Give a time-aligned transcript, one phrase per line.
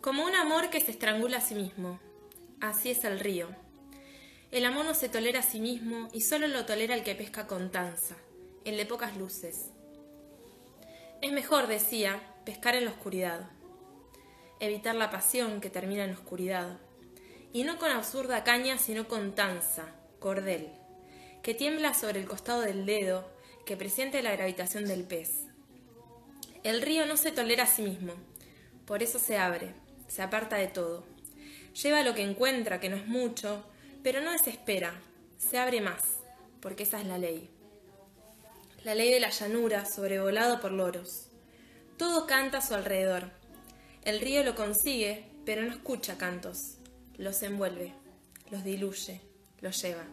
[0.00, 2.00] Como un amor que se estrangula a sí mismo.
[2.58, 3.48] Así es el río.
[4.50, 7.46] El amor no se tolera a sí mismo y solo lo tolera el que pesca
[7.46, 8.16] con tanza,
[8.64, 9.66] el de pocas luces.
[11.20, 13.50] Es mejor, decía, pescar en la oscuridad.
[14.58, 16.78] Evitar la pasión que termina en oscuridad.
[17.52, 20.70] Y no con absurda caña, sino con tanza, cordel,
[21.42, 23.30] que tiembla sobre el costado del dedo,
[23.66, 25.42] que presiente la gravitación del pez.
[26.62, 28.14] El río no se tolera a sí mismo,
[28.86, 29.74] por eso se abre,
[30.10, 31.04] se aparta de todo.
[31.82, 33.64] Lleva lo que encuentra, que no es mucho,
[34.02, 35.00] pero no desespera,
[35.38, 36.02] se abre más,
[36.60, 37.48] porque esa es la ley.
[38.84, 41.28] La ley de la llanura, sobrevolado por loros.
[41.96, 43.30] Todo canta a su alrededor.
[44.04, 46.78] El río lo consigue, pero no escucha cantos.
[47.16, 47.92] Los envuelve,
[48.50, 49.20] los diluye,
[49.60, 50.04] los lleva.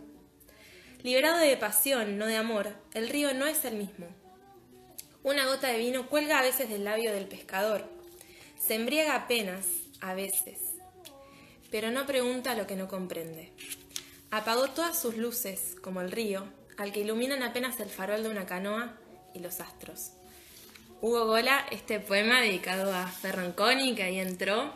[1.01, 4.07] Liberado de pasión, no de amor, el río no es el mismo.
[5.23, 7.85] Una gota de vino cuelga a veces del labio del pescador.
[8.59, 9.65] Se embriaga apenas,
[10.01, 10.59] a veces,
[11.71, 13.51] pero no pregunta lo que no comprende.
[14.31, 16.45] Apagó todas sus luces, como el río,
[16.77, 18.97] al que iluminan apenas el farol de una canoa
[19.33, 20.11] y los astros.
[21.01, 24.73] Hugo Gola, este poema dedicado a Ferranconi, que ahí entró.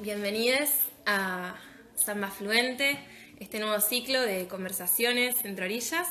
[0.00, 0.70] Bienvenidos
[1.06, 1.56] a
[1.96, 2.98] Samba Fluente,
[3.38, 6.08] este nuevo ciclo de conversaciones entre orillas.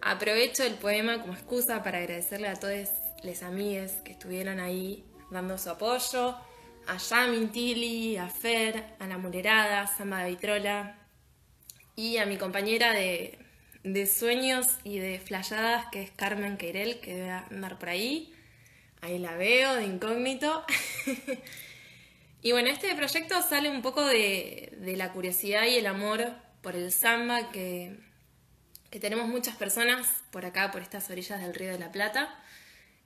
[0.00, 2.88] Aprovecho el poema como excusa para agradecerle a todos
[3.22, 6.36] les amigues que estuvieron ahí dando su apoyo,
[6.88, 10.98] a Yamin Tili, a Fer, a La Mulerada, a Samba de Vitrola
[11.94, 13.38] y a mi compañera de,
[14.06, 18.34] sueños y de flayadas que es Carmen Queirel, que debe andar por ahí.
[19.02, 20.64] Ahí la veo, de incógnito.
[22.42, 26.90] y bueno, este proyecto sale un poco de, la curiosidad y el amor por el
[26.90, 27.98] samba que,
[28.90, 32.34] que, tenemos muchas personas por acá, por estas orillas del Río de la Plata.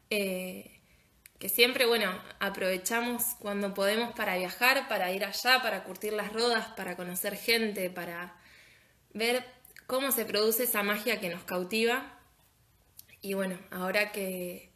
[0.08, 0.81] Eh,
[1.42, 6.68] que siempre, bueno, aprovechamos cuando podemos para viajar, para ir allá, para curtir las rodas,
[6.76, 8.36] para conocer gente, para
[9.12, 9.44] ver
[9.88, 12.16] cómo se produce esa magia que nos cautiva.
[13.22, 14.70] Y bueno, ahora que,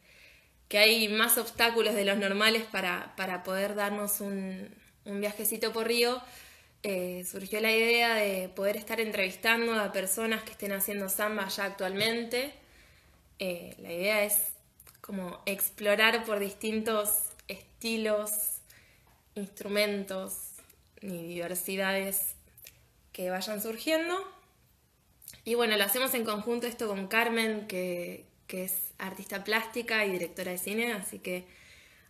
[0.73, 3.15] hay más obstáculos de los normales para,
[3.45, 4.69] poder darnos un,
[5.05, 6.21] viajecito por Río,
[6.83, 11.63] eh, surgió la idea de poder estar entrevistando a personas que estén haciendo samba ya
[11.63, 12.51] actualmente.
[13.39, 14.56] Eh, la idea es
[15.07, 18.59] como explorar por distintos estilos,
[19.35, 20.51] instrumentos
[21.01, 22.35] y diversidades
[23.13, 24.15] que vayan surgiendo.
[25.45, 30.51] Y bueno, lo hacemos en conjunto esto con Carmen, que, es artista plástica y directora
[30.51, 31.45] de cine, así que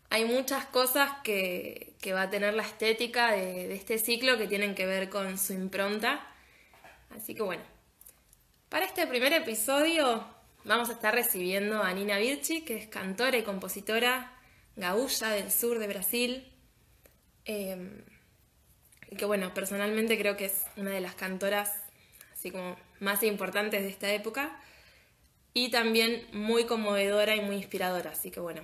[0.09, 4.73] hay muchas cosas que, va a tener la estética de, de, este ciclo que tienen
[4.73, 6.25] que ver con su impronta.
[7.15, 7.63] Así que bueno,
[8.69, 10.36] para este primer episodio
[10.67, 14.33] Vamos a estar recibiendo a Nina Virchi, que es cantora y compositora
[14.75, 16.45] gaúcha del sur de Brasil.
[17.45, 18.03] Em,
[19.09, 21.71] y que bueno, personalmente creo que es una de las cantoras
[22.33, 24.59] así como más importantes de esta época.
[25.53, 28.11] Y también muy conmovedora y muy inspiradora.
[28.11, 28.61] Así que bueno,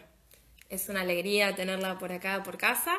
[0.68, 2.98] es una alegría tenerla por acá, por casa.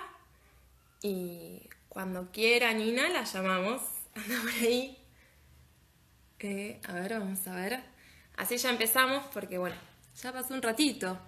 [1.02, 3.82] Y cuando quiera Nina, la llamamos.
[4.14, 4.96] Anda por ahí.
[6.38, 7.93] Eh, a ver, vamos a ver.
[8.36, 9.76] Así ya empezamos porque, bueno,
[10.22, 11.18] ya pasó un ratito.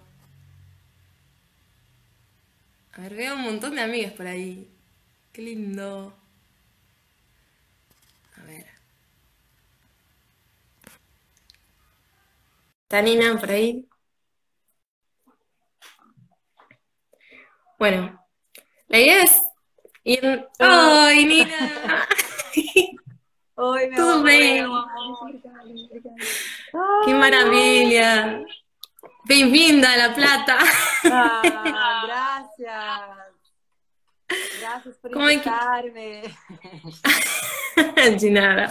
[2.93, 4.67] A ver, veo un montón de amigas por ahí.
[5.31, 6.13] Qué lindo.
[8.37, 8.65] A ver.
[12.83, 13.87] ¿Está Nina por ahí?
[17.79, 18.19] Bueno,
[18.87, 19.41] la idea es
[20.03, 20.47] ir...
[20.59, 22.07] ¡Ay, Nina!
[23.57, 24.23] Oi, meu Tudo amor.
[24.23, 24.63] bem?
[27.05, 28.45] Que maravilha!
[29.25, 30.57] Bem-vinda a La Plata!
[31.11, 31.41] Ah,
[32.05, 33.27] gracias.
[34.59, 36.21] Gracias por Como é que- invitarme.
[38.19, 38.69] De nada.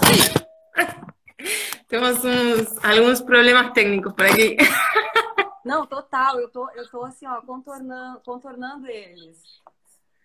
[1.88, 4.56] Temos uns, alguns problemas técnicos por aqui.
[5.64, 9.37] Não, total, eu tô, eu tô assim, ó, contornando, contornando eles.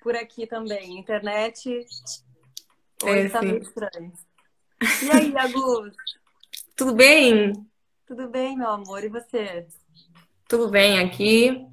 [0.04, 1.00] Por aqui também.
[1.00, 1.68] Internet
[3.04, 3.48] hoje É, tá sim.
[3.48, 4.14] meio estranho.
[4.82, 5.94] E aí, Agus?
[6.76, 7.54] Tudo bem?
[8.06, 9.04] Tudo bem, meu amor?
[9.04, 9.68] E você?
[10.48, 11.66] Tudo bem aqui.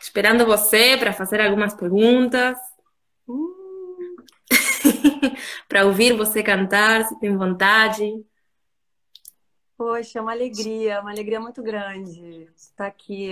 [0.00, 2.56] Esperando você para fazer algumas perguntas,
[3.26, 3.54] Hum,
[5.68, 8.04] para ouvir você cantar, se tem vontade.
[9.76, 13.30] poxa, é uma alegria, uma alegria muito grande estar aqui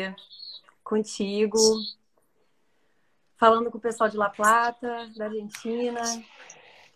[0.83, 1.59] contigo,
[3.37, 6.01] falando com o pessoal de La Plata, da Argentina,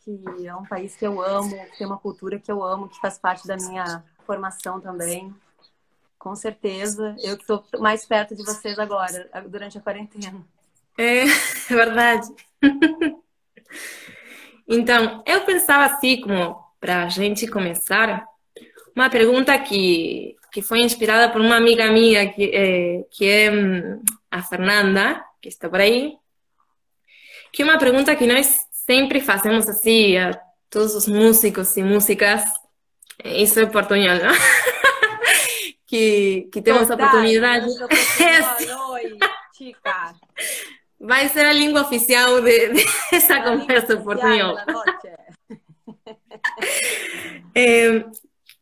[0.07, 3.01] que é um país que eu amo, que tem uma cultura que eu amo, que
[3.01, 5.35] faz parte da minha formação também.
[6.17, 7.17] Com certeza.
[7.19, 10.47] Eu que estou mais perto de vocês agora, durante a quarentena.
[10.97, 11.27] É, é
[11.69, 12.29] verdade.
[14.69, 18.25] Então, eu pensava assim, como para a gente começar,
[18.95, 24.03] uma pergunta que, que foi inspirada por uma amiga minha, que, é, que é hum,
[24.31, 26.17] a Fernanda, que está por aí,
[27.53, 30.39] que é uma pergunta que nós sempre fazemos assim a
[30.71, 32.43] todos os músicos e músicas,
[33.25, 34.33] isso é portunhol, não?
[35.87, 37.67] que, que temos a oportunidade.
[37.67, 39.19] Oi,
[39.57, 40.15] chica.
[40.99, 42.71] Vai ser a língua oficial de,
[43.11, 44.57] dessa conversa portunhol.
[47.55, 48.05] é,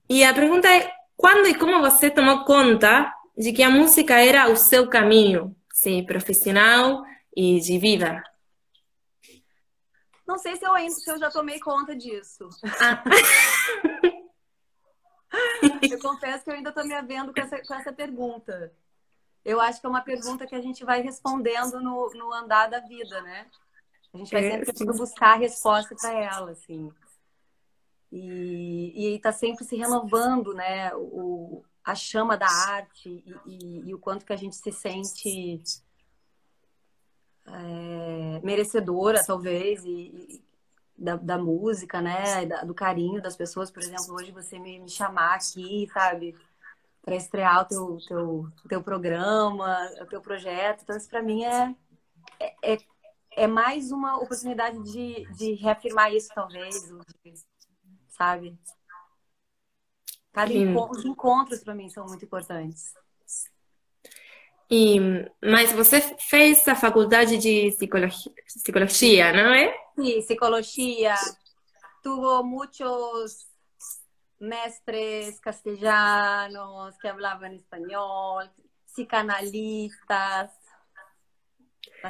[0.09, 4.49] e a pergunta é: quando e como você tomou conta de que a música era
[4.49, 7.05] o seu caminho, sim, profissional
[7.37, 8.23] e de vida?
[10.27, 12.49] Não sei se eu ainda se eu já tomei conta disso.
[12.81, 13.05] Ah.
[15.91, 18.73] eu confesso que eu ainda estou me havendo com essa, com essa pergunta.
[19.45, 22.81] Eu acho que é uma pergunta que a gente vai respondendo no, no andar da
[22.81, 23.47] vida, né?
[24.15, 26.91] A gente vai é, sempre buscar a resposta para ela, assim.
[28.11, 30.95] E está sempre se renovando, né?
[30.95, 35.61] O, a chama da arte e, e, e, o quanto que a gente se sente
[37.47, 40.43] é, merecedora, talvez, e,
[40.97, 42.47] da, da, música, né?
[42.47, 43.71] Da, do carinho das pessoas.
[43.71, 46.35] Por exemplo, hoje você me, me chamar aqui, sabe?
[47.05, 50.83] para estrear o teu, teu, teu programa, o teu projeto.
[50.83, 51.75] Então, isso para mim é,
[52.41, 52.79] é, é,
[53.37, 56.91] é, mais uma oportunidade de, de reafirmar isso, talvez,
[58.09, 58.59] sabe?
[60.33, 62.95] Cada encontro, os encontros para mim são muito importantes.
[64.71, 64.99] E,
[65.43, 69.75] mas você fez a faculdade de psicologia, psicologia não é?
[69.95, 71.15] Sim, psicologia.
[72.03, 73.47] Tuvo muitos
[74.41, 78.51] mestres castellanos que hablaban español,
[78.87, 80.51] psicanalistas.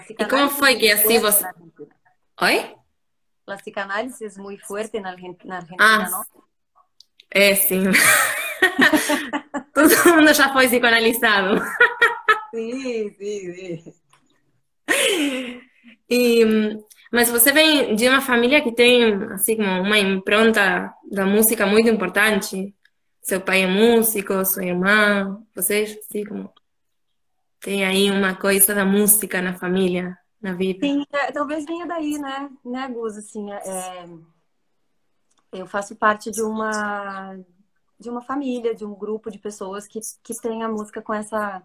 [0.08, 1.40] ¿Y cómo fue que así vos...
[2.40, 2.74] ¿Hoy?
[3.46, 6.24] La psicanálisis es muy fuerte en Argentina, ah, ¿no?
[7.30, 7.84] É, sim.
[9.74, 11.60] Todo mundo já foi psicanalizado.
[12.54, 13.94] sim, sim, sim.
[16.08, 16.44] E
[17.12, 22.74] Mas você vem de uma família que tem, assim, uma impronta da música muito importante.
[23.22, 26.52] Seu pai é músico, sua irmã, vocês, assim, como
[27.60, 30.86] tem aí uma coisa da música na família, na vida.
[30.86, 34.04] Sim, é, talvez venha daí, né, né, Gus, assim, é, é
[35.52, 37.38] eu faço parte de uma
[37.98, 41.62] de uma família, de um grupo de pessoas que, que tem a música com essa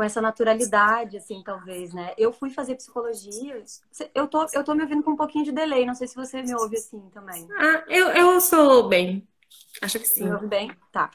[0.00, 2.14] com essa naturalidade, assim, talvez, né?
[2.16, 3.62] Eu fui fazer psicologia.
[4.14, 6.40] Eu tô, eu tô me ouvindo com um pouquinho de delay, não sei se você
[6.40, 7.46] me ouve assim também.
[7.52, 9.28] Ah, eu, eu sou bem.
[9.82, 10.24] Acho que sim.
[10.24, 10.74] Me ouve bem?
[10.90, 11.10] Tá.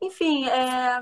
[0.00, 1.00] Enfim, é...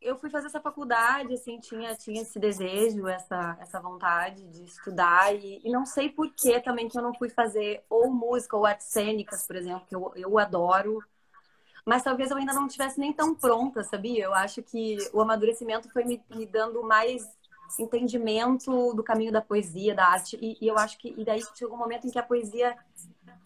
[0.00, 5.32] eu fui fazer essa faculdade, assim, tinha, tinha esse desejo, essa, essa vontade de estudar,
[5.32, 8.66] e, e não sei por que também que eu não fui fazer ou música ou
[8.66, 10.98] artes cênicas, por exemplo, que eu, eu adoro
[11.86, 14.24] mas talvez eu ainda não estivesse nem tão pronta, sabia?
[14.24, 17.24] Eu acho que o amadurecimento foi me, me dando mais
[17.78, 21.76] entendimento do caminho da poesia, da arte, e, e eu acho que e daí chegou
[21.76, 22.76] um momento em que a poesia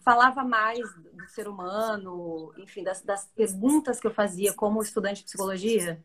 [0.03, 0.79] falava mais
[1.13, 6.03] do ser humano, enfim, das, das perguntas que eu fazia como estudante de psicologia,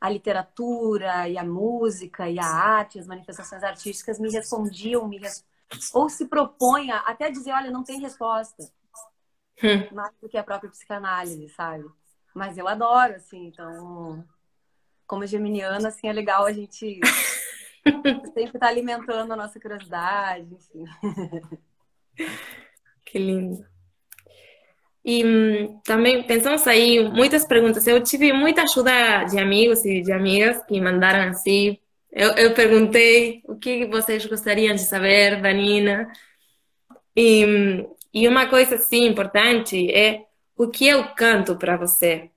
[0.00, 5.44] a literatura e a música e a arte, as manifestações artísticas me respondiam, me res...
[5.92, 8.70] ou se proponha até dizer, olha, não tem resposta
[9.62, 9.94] hum.
[9.94, 11.84] mais do que a própria psicanálise, sabe?
[12.34, 14.24] Mas eu adoro, assim, então,
[15.06, 17.00] como geminiana, assim, é legal a gente
[18.34, 20.84] sempre estar tá alimentando a nossa curiosidade, enfim.
[23.04, 23.64] Que lindo.
[25.04, 27.86] E hum, também pensamos aí muitas perguntas.
[27.86, 31.78] Eu tive muita ajuda de amigos e de amigas que mandaram assim.
[32.12, 36.12] Eu, eu perguntei o que vocês gostariam de saber da Nina.
[37.16, 42.30] E hum, e uma coisa assim importante é o que eu canto para você.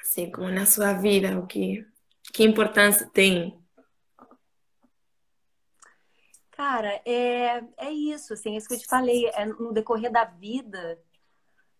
[0.00, 1.86] Assim, como na sua vida, o que,
[2.32, 3.58] que importância tem?
[6.50, 10.24] Cara, é, é isso, assim, é isso que eu te falei, é no decorrer da
[10.24, 11.00] vida,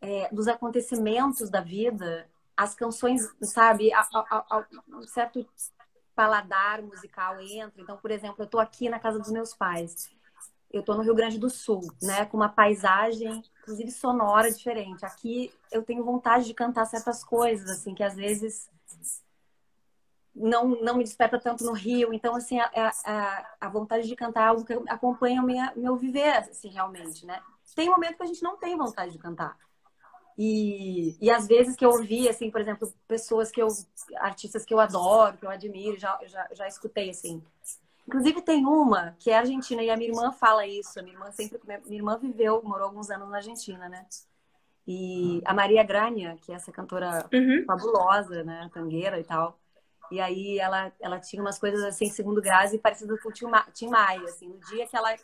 [0.00, 5.46] é, dos acontecimentos da vida, as canções, sabe, a, a, a, um certo
[6.14, 7.82] paladar musical entra.
[7.82, 10.13] Então, por exemplo, eu tô aqui na casa dos meus pais
[10.75, 15.04] eu estou no Rio Grande do Sul, né, com uma paisagem, inclusive sonora diferente.
[15.04, 18.69] Aqui eu tenho vontade de cantar certas coisas, assim, que às vezes
[20.35, 22.12] não, não me desperta tanto no Rio.
[22.12, 22.71] Então, assim, a,
[23.04, 27.40] a, a vontade de cantar é algo que acompanha o meu viver, assim, realmente, né?
[27.76, 29.57] Tem momento que a gente não tem vontade de cantar.
[30.37, 33.69] E, e às vezes que eu ouvi, assim, por exemplo, pessoas que eu,
[34.16, 37.40] artistas que eu adoro, que eu admiro, já, já, já escutei, assim.
[38.06, 40.99] Inclusive tem uma que é argentina e a minha irmã fala isso.
[40.99, 44.06] A minha irmã sempre, minha irmã viveu, morou alguns anos na Argentina, né?
[44.87, 47.64] E a Maria Grania, que é essa cantora uhum.
[47.66, 49.58] fabulosa, né, tangueira e tal.
[50.11, 53.88] E aí ela, ela tinha umas coisas assim, segundo grau, e parecidas com o Tim
[53.88, 54.49] Maia, assim.
[54.49, 55.16] No dia que ela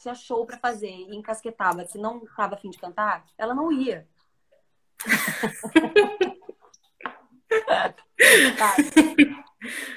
[0.00, 4.06] tinha show para fazer e encasquetava que não tava afim de cantar, ela não ia.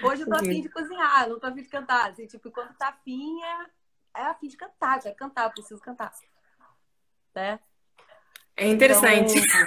[0.03, 2.11] Hoje eu tô afim de cozinhar, não tô afim de cantar.
[2.11, 3.65] Assim, tipo, quando tá afim, é,
[4.21, 6.13] é afim de cantar, quero cantar, eu preciso cantar.
[7.33, 7.59] Né?
[8.55, 9.33] É interessante.
[9.37, 9.65] Então...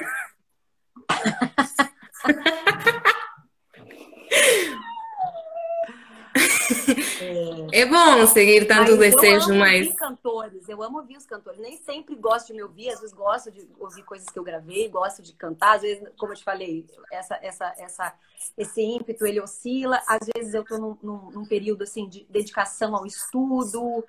[7.73, 9.95] É, é bom seguir tanto mas desejo, eu mas.
[9.95, 11.61] cantores, eu amo ouvir os cantores.
[11.61, 14.89] Nem sempre gosto de me ouvir, às vezes gosto de ouvir coisas que eu gravei,
[14.89, 15.77] gosto de cantar.
[15.77, 18.15] Às vezes, como eu te falei, essa, essa, essa,
[18.57, 20.01] esse ímpeto ele oscila.
[20.07, 24.05] Às vezes eu estou num, num, num período assim de dedicação ao estudo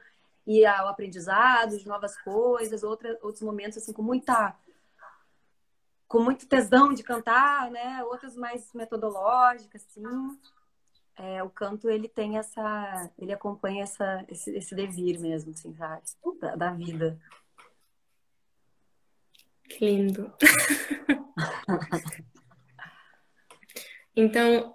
[0.46, 2.84] e ao aprendizado de novas coisas.
[2.84, 4.56] Outra, outros momentos assim com muita
[6.08, 8.04] com muito tesão de cantar, né?
[8.04, 10.02] Outras mais metodológicas, assim
[11.20, 16.02] é, o canto ele tem essa, ele acompanha essa, esse, esse devir mesmo, assim, sabe?
[16.40, 17.20] Da, da vida.
[19.68, 20.34] Que lindo.
[24.16, 24.74] então,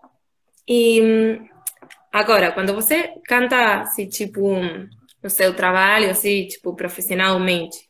[0.69, 1.41] e
[2.13, 4.61] agora, quando você canta, assim, tipo,
[5.23, 7.89] no seu trabalho, assim, tipo, profissionalmente,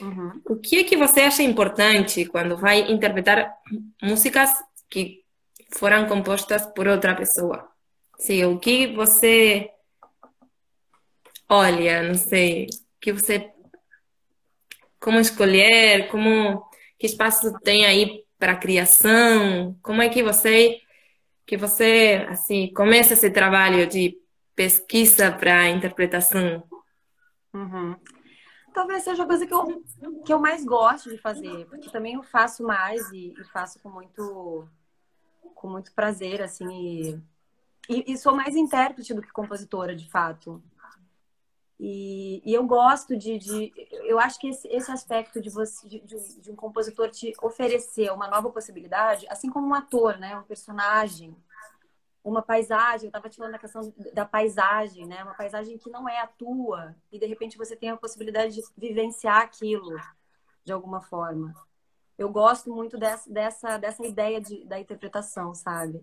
[0.00, 0.40] uhum.
[0.46, 3.54] o que é que você acha importante quando vai interpretar
[4.02, 4.50] músicas
[4.88, 5.25] que
[5.72, 7.68] foram compostas por outra pessoa.
[8.18, 9.70] Sim, o que você
[11.48, 12.66] olha, não sei,
[13.00, 13.52] que você
[14.98, 16.68] como escolher, como
[16.98, 20.80] que espaço tem aí para criação, como é que você
[21.46, 24.18] que você assim começa esse trabalho de
[24.54, 26.64] pesquisa para interpretação?
[27.54, 27.96] Uhum.
[28.74, 29.82] Talvez seja a coisa que eu,
[30.24, 33.88] que eu mais gosto de fazer, porque também eu faço mais e, e faço com
[33.88, 34.68] muito
[35.56, 37.22] com muito prazer, assim, e,
[37.88, 40.62] e, e, sou mais intérprete do que compositora, de fato.
[41.78, 43.72] E, e eu gosto de, de,
[44.04, 48.28] Eu acho que esse, esse aspecto de, você, de, de, um compositor te oferecer uma
[48.28, 50.36] nova possibilidade, assim como um ator, né?
[50.38, 51.36] Um personagem,
[52.24, 53.06] uma paisagem.
[53.06, 55.22] Eu estava te falando da questão da paisagem, né?
[55.22, 58.62] Uma paisagem que não é a tua, e de repente você tem a possibilidade de
[58.76, 59.98] vivenciar aquilo
[60.64, 61.54] de alguma forma
[62.18, 66.02] eu gosto muito dessa, dessa, dessa ideia de, da interpretação, sabe?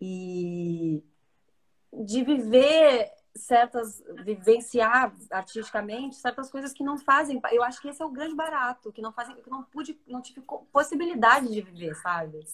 [0.00, 1.02] E
[1.92, 7.40] de viver certas, vivenciar artisticamente certas coisas que não fazem.
[7.52, 10.20] Eu acho que esse é o grande barato, que não fazem, que não pude, não
[10.20, 10.42] tive
[10.72, 12.44] possibilidade de viver, sabe?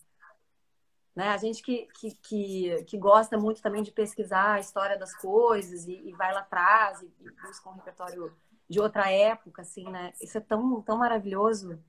[1.15, 1.31] Né?
[1.31, 5.87] A gente que, que, que, que, gosta muito também de pesquisar a história das coisas
[5.87, 8.37] e, e vai lá atrás e, e busca um repertório
[8.69, 10.13] de outra época, assim, né?
[10.21, 11.83] Isso é tão, tão maravilhoso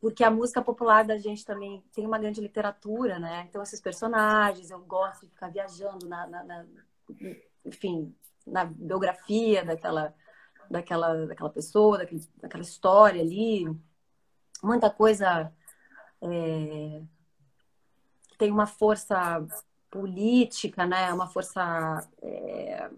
[0.00, 3.46] porque a música popular da gente também tem uma grande literatura, né?
[3.48, 6.66] Então, esses personagens, eu gosto de ficar viajando na, na, na
[7.64, 8.14] enfim,
[8.46, 10.14] na biografia daquela,
[10.70, 13.64] daquela, daquela pessoa, daquele, daquela história ali.
[14.62, 15.52] Muita coisa
[16.20, 17.02] é,
[18.38, 19.44] tem uma força
[19.90, 21.12] política, né?
[21.12, 22.90] Uma força é,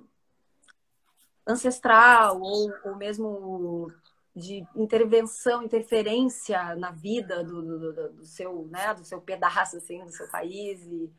[1.46, 3.90] ancestral ou, ou mesmo
[4.34, 10.12] de intervenção, interferência na vida do, do, do, seu, né, do seu pedaço, assim, do
[10.12, 11.10] seu país, e,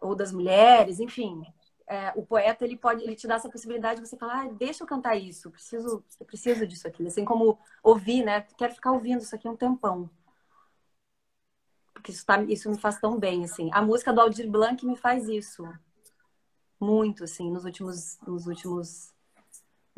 [0.00, 1.42] ou das mulheres, enfim.
[1.86, 4.84] É, o poeta, ele pode, ele te dá essa possibilidade de você falar, ah, deixa
[4.84, 7.06] eu cantar isso, preciso, preciso disso aqui.
[7.06, 10.10] Assim como ouvir, né, quero ficar ouvindo isso aqui um tempão.
[11.94, 13.70] Porque isso, tá, isso me faz tão bem, assim.
[13.72, 15.64] A música do Aldir Blanc me faz isso.
[16.78, 19.12] Muito, assim, nos últimos, nos últimos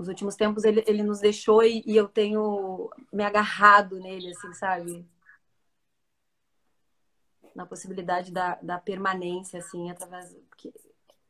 [0.00, 4.54] nos últimos tempos ele, ele nos deixou e, e, eu tenho me agarrado nele, assim,
[4.54, 5.06] sabe?
[7.54, 10.34] Na possibilidade da, da permanência, assim, através.
[10.48, 10.72] Porque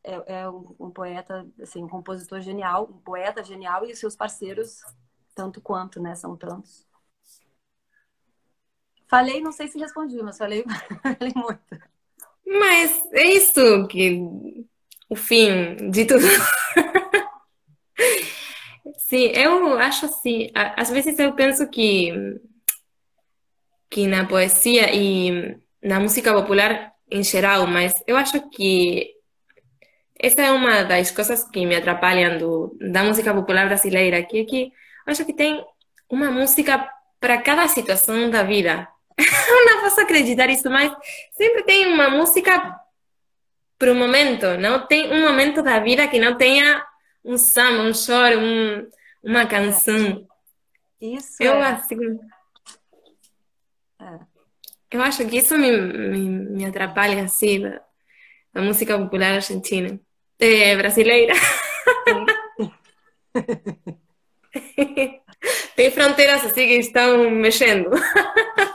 [0.04, 4.14] é, é um, um, poeta, assim, um compositor genial, um poeta genial e os seus
[4.14, 4.80] parceiros,
[5.34, 6.14] tanto quanto, né?
[6.14, 6.86] São tantos.
[9.08, 10.64] Falei, não sei se respondi, mas falei,
[11.18, 11.90] falei muito.
[12.46, 14.64] Mas é isso que
[15.08, 16.22] o fim de tudo.
[19.10, 22.12] Sim, eu acho assim, às vezes eu penso que
[23.90, 29.12] que na poesia e na música popular em geral, mas eu acho que
[30.16, 34.44] essa é uma das coisas que me atrapalham do, da música popular brasileira, que é
[34.44, 35.60] que eu acho que tem
[36.08, 36.88] uma música
[37.18, 38.86] para cada situação da vida.
[39.18, 40.92] Eu não posso acreditar isso, mas
[41.32, 42.78] sempre tem uma música
[43.76, 46.86] para o momento, não tem um momento da vida que não tenha
[47.24, 48.86] um samba, um choro, um,
[49.22, 50.26] uma canção.
[51.00, 51.42] Isso.
[51.42, 51.70] Eu é.
[51.70, 51.96] assim,
[54.00, 54.18] É.
[54.90, 57.82] eu acho que isso me, me, me atrapalha assim da,
[58.52, 59.98] da música popular argentina,
[60.38, 61.34] é, brasileira.
[65.76, 67.90] Tem fronteiras assim que estão mexendo.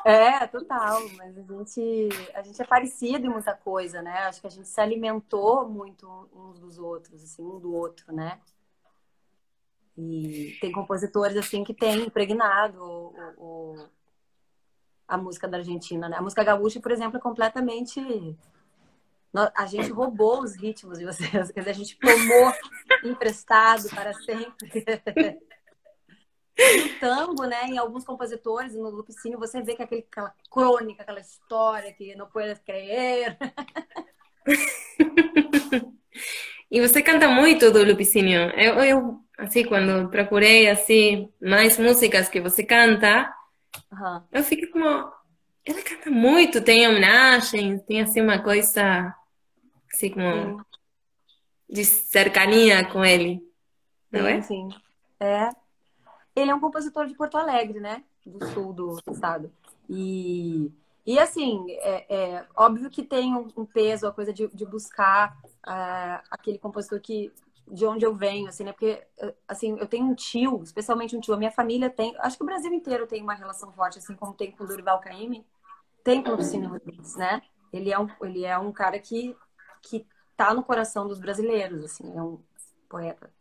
[0.04, 4.12] É, total, mas a gente, a gente é parecido em muita coisa, né?
[4.28, 8.40] Acho que a gente se alimentou muito uns dos outros, assim, um do outro, né?
[9.98, 13.90] E tem compositores, assim, que têm impregnado o, o-
[15.08, 16.18] a música da Argentina, né?
[16.18, 18.00] A música gaúcha, por exemplo, é completamente...
[19.54, 22.54] A gente roubou os ritmos de vocês, quer dizer, a gente tomou
[23.04, 24.86] emprestado para sempre.
[26.58, 31.04] no tango, né, em alguns compositores, no Lupicínio, você vê que é aquele, aquela crônica,
[31.04, 33.38] aquela história que não puedes crer.
[36.72, 38.50] E você canta muito do Lupicínio.
[38.50, 43.34] Eu, eu, assim, quando procurei, assim, mais músicas que você canta,
[43.92, 44.26] Aham.
[44.32, 44.86] eu fiquei como...
[45.66, 49.16] Ela canta muito, tem homenagens, tem, assim, uma coisa,
[49.92, 50.64] assim, como
[51.70, 53.42] de cercania com ele.
[54.12, 54.42] Não sim, é?
[54.42, 54.70] sim.
[55.20, 55.50] É.
[56.36, 58.04] Ele é um compositor de Porto Alegre, né?
[58.26, 59.52] Do sul do estado.
[59.90, 60.72] E,
[61.06, 66.24] e assim, é, é óbvio que tem um, peso a coisa de, de buscar ah,
[66.30, 67.32] aquele compositor que
[67.68, 68.72] de onde eu venho, assim, né?
[68.72, 69.04] Porque
[69.48, 72.46] assim, eu tenho um tio, especialmente um tio, a minha família tem, acho que o
[72.46, 75.46] Brasil inteiro tem uma relação forte, assim como tem com o Dorival Caymmi,
[76.04, 77.42] tem com o Luciano Rodrigues, né?
[77.74, 79.36] Ele é um, ele é um cara que
[79.82, 80.06] que
[80.36, 82.40] tá no coração dos brasileiros, assim, é um
[82.90, 83.32] poeta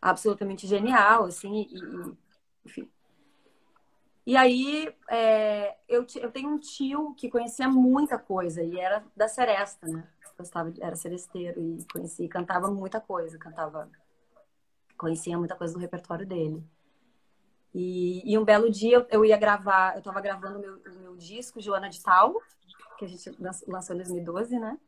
[0.00, 2.16] absolutamente genial, assim, e, e-
[2.64, 2.90] enfim.
[4.24, 9.26] E aí, é, eu, eu tenho um tio que conhecia muita coisa e era da
[9.26, 10.08] Seresta, né?
[10.42, 13.88] Gostava, era seresteiro e conhecia, cantava muita coisa, cantava,
[14.98, 16.62] conhecia muita coisa do repertório dele.
[17.74, 21.88] E, e um belo dia eu, ia gravar, eu estava gravando meu, meu disco, Joana
[21.88, 22.34] de Tal,
[22.98, 24.78] que a gente lan- lançou em 2012, né?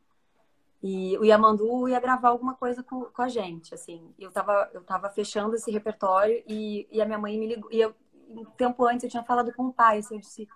[0.83, 4.13] E o Yamandu ia gravar alguma coisa com, com a gente, assim.
[4.19, 7.71] Eu tava, eu tava fechando esse repertório e, e a minha mãe me ligou.
[7.71, 7.95] E eu,
[8.29, 10.47] um tempo antes eu tinha falado com o pai, assim, eu disse,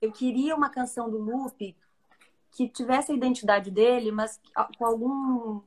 [0.00, 1.76] eu queria uma canção do Lupe
[2.50, 4.40] que tivesse a identidade dele, mas
[4.78, 5.60] com algum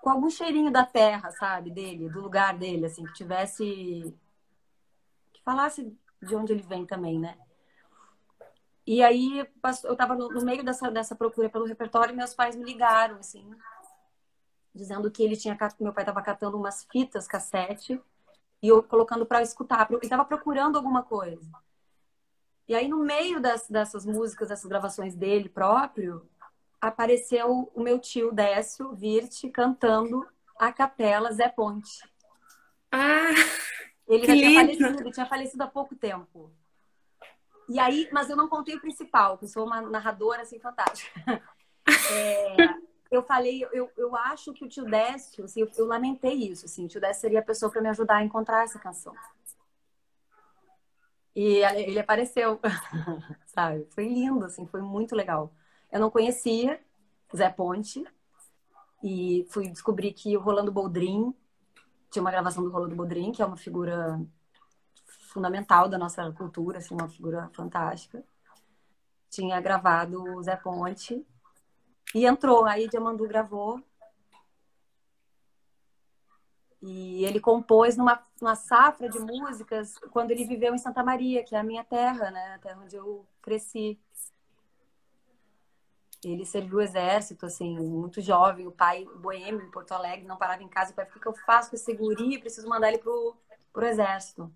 [0.00, 4.14] com algum cheirinho da terra, sabe, dele, do lugar dele, assim, que tivesse
[5.32, 7.36] que falasse de onde ele vem também, né?
[8.86, 9.46] E aí
[9.84, 13.48] eu tava no, meio dessa, dessa procura pelo repertório e meus pais me ligaram, assim,
[14.74, 18.00] dizendo que ele tinha meu pai estava catando umas fitas cassete
[18.62, 21.48] e eu colocando para escutar, ele estava procurando alguma coisa.
[22.70, 26.24] E aí no meio das, dessas músicas, dessas gravações dele próprio,
[26.80, 30.24] apareceu o meu tio Décio Virt cantando
[30.56, 32.08] a capela Zé Ponte.
[32.92, 33.32] Ah,
[34.06, 36.52] Ele Que já tinha falecido, ele tinha falecido há pouco tempo.
[37.68, 41.10] E aí, mas eu não contei o principal, que eu sou uma narradora assim fantástica.
[42.12, 42.56] É,
[43.10, 46.84] eu falei, eu, eu acho que o tio Décio, assim, eu, eu lamentei isso, assim,
[46.84, 49.12] o tio Décio seria a pessoa para me ajudar a encontrar essa canção.
[51.34, 52.60] E ele apareceu,
[53.46, 53.86] sabe?
[53.90, 55.52] Foi lindo, assim, foi muito legal.
[55.90, 56.80] Eu não conhecia
[57.34, 58.04] Zé Ponte
[59.02, 61.34] e fui descobrir que o Rolando Boldrin
[62.10, 64.20] tinha uma gravação do Rolando Boldrin, que é uma figura
[65.32, 68.22] fundamental da nossa cultura, assim, uma figura fantástica.
[69.30, 71.24] Tinha gravado o Zé Ponte
[72.14, 72.64] e entrou.
[72.64, 73.80] Aí Diamandu gravou
[76.82, 81.54] e ele compôs numa, numa safra de músicas quando ele viveu em Santa Maria, que
[81.54, 82.54] é a minha terra, né?
[82.54, 84.00] A terra onde eu cresci.
[86.24, 90.62] Ele serviu o exército, assim, muito jovem, o pai boêmio em Porto Alegre, não parava
[90.62, 92.38] em casa, o pai, o que eu faço com esse guri?
[92.38, 93.36] Preciso mandar ele pro,
[93.72, 94.50] pro exército.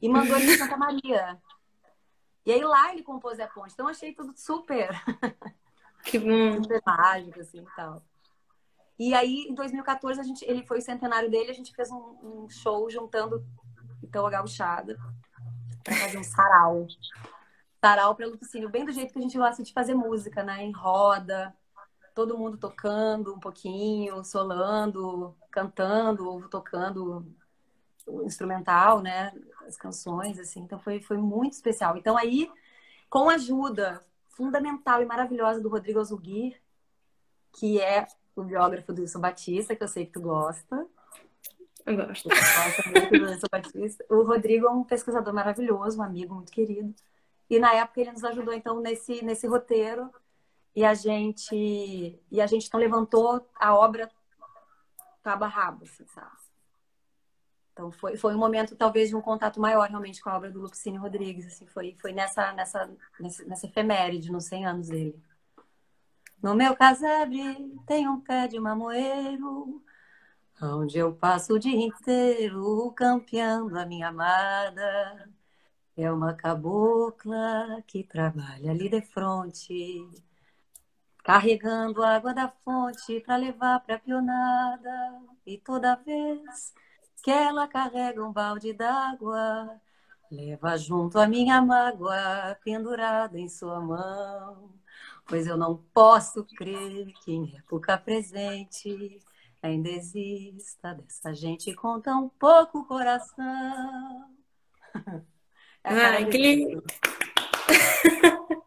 [0.00, 1.40] E mandou ele em Santa Maria.
[2.44, 3.72] E aí lá ele compôs a ponte.
[3.72, 4.90] Então achei tudo super,
[6.04, 6.62] que bom.
[6.62, 8.02] super mágico, assim, e tal.
[8.98, 12.16] E aí, em 2014, a gente, ele foi o centenário dele, a gente fez um,
[12.22, 13.44] um show juntando,
[14.02, 14.96] então, a gauchada
[15.84, 16.86] pra fazer um sarau.
[17.80, 20.62] Sarau para Lupicínio, bem do jeito que a gente gosta de fazer música, né?
[20.64, 21.54] Em roda,
[22.14, 27.26] todo mundo tocando um pouquinho, solando, cantando, ou tocando
[28.06, 29.32] o instrumental, né?
[29.66, 30.60] As canções, assim.
[30.60, 31.96] Então foi, foi muito especial.
[31.96, 32.50] Então aí,
[33.10, 36.60] com a ajuda fundamental e maravilhosa do Rodrigo Azugir,
[37.52, 38.06] que é
[38.36, 40.86] o biógrafo do Wilson Batista, que eu sei que tu gosta.
[41.86, 42.28] Eu gosto.
[42.28, 44.04] Gosta muito do Batista.
[44.10, 46.94] O Rodrigo é um pesquisador maravilhoso, um amigo muito querido.
[47.48, 50.10] E na época ele nos ajudou então nesse nesse roteiro
[50.74, 54.10] e a gente e a gente então levantou a obra
[55.22, 56.36] cabo a rabo, assim, sabe?
[57.72, 60.60] Então foi, foi um momento talvez de um contato maior realmente com a obra do
[60.60, 62.90] Lupicínio Rodrigues, assim, foi foi nessa nessa
[63.46, 65.22] nessa efeméride nos 100 anos dele.
[66.42, 69.82] No meu casebre tem um pé de mamoeiro,
[70.62, 75.30] onde eu passo o dia inteiro campeando a minha amada.
[75.96, 80.08] É uma cabocla que trabalha ali de fronte,
[81.24, 85.20] carregando água da fonte para levar para a pionada.
[85.46, 86.72] E toda vez
[87.22, 89.80] que ela carrega um balde d'água,
[90.30, 94.72] leva junto a minha mágoa pendurada em sua mão.
[95.26, 99.20] Pois eu não posso crer que em época presente
[99.60, 104.24] ainda exista dessa gente com tão pouco coração.
[105.82, 106.84] Ai, que lindo.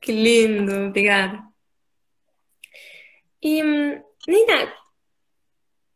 [0.00, 1.42] que lindo, obrigada.
[3.42, 4.72] E, Nina,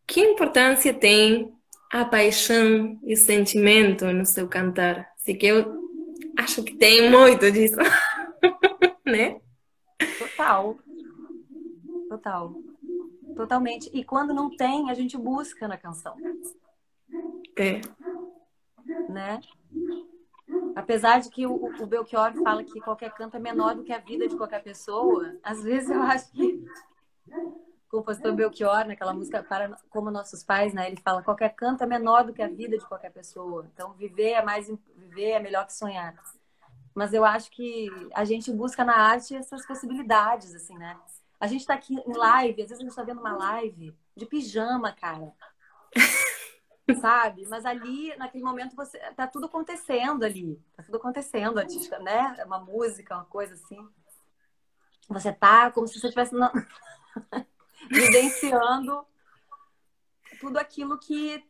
[0.06, 1.52] que importância tem
[1.90, 5.10] a paixão e o sentimento no seu cantar?
[5.16, 5.80] Assim que eu
[6.38, 7.76] acho que tem muito disso,
[9.10, 9.40] né?
[10.18, 10.78] Total.
[12.08, 12.54] Total.
[13.36, 13.90] Totalmente.
[13.92, 16.16] E quando não tem, a gente busca na canção.
[17.56, 17.80] É.
[19.08, 19.40] Né?
[20.74, 23.98] Apesar de que o, o Belchior fala que qualquer canto é menor do que a
[23.98, 26.64] vida de qualquer pessoa, às vezes eu acho que
[27.28, 31.86] o compositor Belchior, naquela música para como nossos pais, né, ele fala qualquer canto é
[31.86, 33.68] menor do que a vida de qualquer pessoa.
[33.72, 36.14] Então viver é mais viver é melhor que sonhar.
[36.94, 40.98] Mas eu acho que a gente busca na arte essas possibilidades assim, né?
[41.38, 44.26] A gente tá aqui em live, às vezes a gente tá vendo uma live de
[44.26, 45.32] pijama, cara.
[47.00, 47.46] Sabe?
[47.46, 50.60] Mas ali, naquele momento, você tá tudo acontecendo ali.
[50.76, 52.34] Tá tudo acontecendo, artística, né?
[52.38, 53.88] É uma música, uma coisa assim.
[55.08, 56.50] Você tá como se você estivesse no...
[57.88, 59.06] vivenciando
[60.40, 61.44] tudo aquilo que,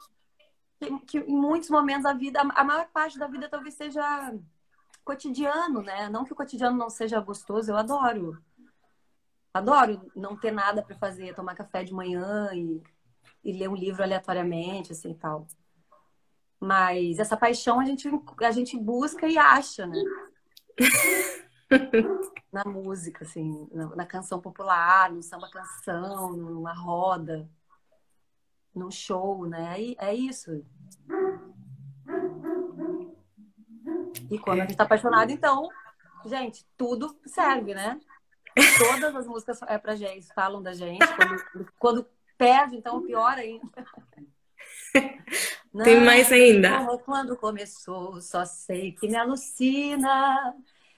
[0.79, 4.35] que, que, em muitos momentos da vida, a maior parte da vida talvez seja
[5.05, 6.09] cotidiano, né?
[6.09, 8.43] Não que o cotidiano não seja gostoso, eu adoro.
[9.53, 12.83] Adoro não ter nada para fazer, tomar café de manhã e,
[13.45, 15.47] e ler um livro aleatoriamente, assim, tal.
[16.61, 18.09] Mas essa paixão a gente,
[18.43, 19.99] a gente busca e acha, né?
[22.53, 27.49] na música, assim, na, na, canção popular, no samba canção, numa roda,
[28.75, 29.81] num show, né?
[29.81, 30.65] E é isso.
[34.31, 35.69] E quando a gente tá apaixonado, então,
[36.27, 38.01] gente, tudo serve, né?
[38.79, 41.07] Todas as músicas é pra gente, falam da gente.
[41.17, 43.85] Quando, quando perde, então pior ainda.
[45.85, 46.99] Tem mais ainda.
[47.05, 50.55] Quando começou, só sei que me alucina.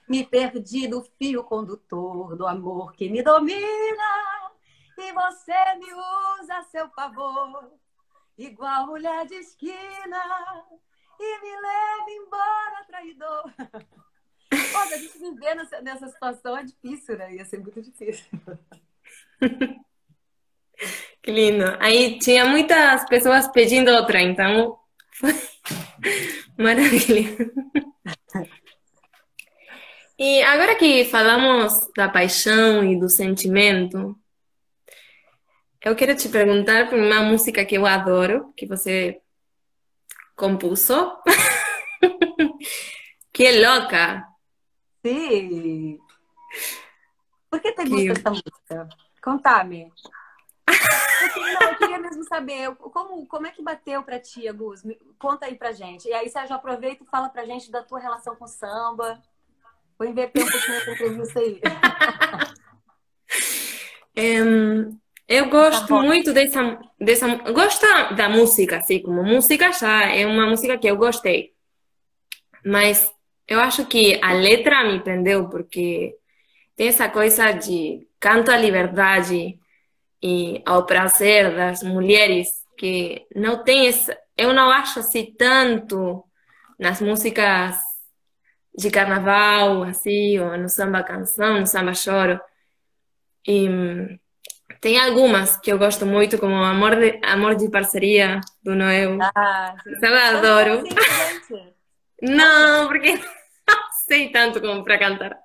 [0.07, 4.43] Me perdi do fio condutor do amor que me domina.
[4.97, 7.71] E você me usa a seu favor,
[8.37, 10.65] igual mulher de esquina.
[11.25, 13.43] E me leva embora, traidor.
[14.71, 17.35] Pô, a gente viver nessa, nessa situação é difícil, né?
[17.35, 18.25] Ia ser muito difícil.
[21.21, 21.63] Que lindo.
[21.79, 24.77] Aí tinha muitas pessoas pedindo outra, então
[26.59, 27.37] maravilha.
[30.19, 34.19] E agora que falamos da paixão e do sentimento,
[35.81, 39.22] eu quero te perguntar por uma música que eu adoro, que você
[40.35, 40.87] compôs,
[43.31, 44.27] que é Louca.
[45.05, 45.99] Sim.
[47.49, 48.89] Por que te gusta essa música?
[49.21, 49.91] Contame.
[50.67, 54.81] Eu, eu queria mesmo saber como, como é que bateu pra ti, Gus?
[55.19, 56.07] Conta aí pra gente.
[56.07, 59.21] E aí, Sérgio, aproveita e fala pra gente da tua relação com samba.
[59.97, 61.61] Vou inverter um pouquinho essa entrevista aí.
[64.17, 67.27] um, eu gosto tá muito dessa, dessa.
[67.51, 71.53] Gosto da música, assim, como música já é uma música que eu gostei.
[72.65, 73.11] Mas
[73.47, 76.15] eu acho que a letra me prendeu porque
[76.75, 79.59] tem essa coisa de canto à liberdade
[80.21, 86.23] e ao prazer das mulheres que não tem essa, eu não acho assim tanto
[86.79, 87.77] nas músicas
[88.75, 92.39] de carnaval, assim, ou no samba canção, no samba choro.
[93.47, 93.67] E
[94.81, 99.17] tem algumas que eu gosto muito, como Amor de, Amor de Parceria, do Noel.
[99.35, 100.83] Ah, eu adoro.
[102.21, 105.37] Não, porque não sei tanto como para cantar.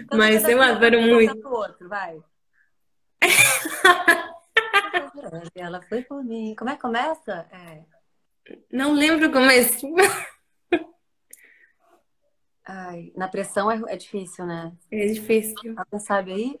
[0.00, 1.48] Então, Mas eu adoro muito.
[1.48, 2.18] Outro, vai.
[5.54, 6.54] ela foi por mim.
[6.56, 7.46] Como é que começa?
[7.50, 7.84] É...
[8.72, 9.60] Não lembro como é.
[12.64, 14.72] Ai, na pressão é, é difícil, né?
[14.90, 15.74] É difícil.
[15.90, 16.58] Você sabe aí?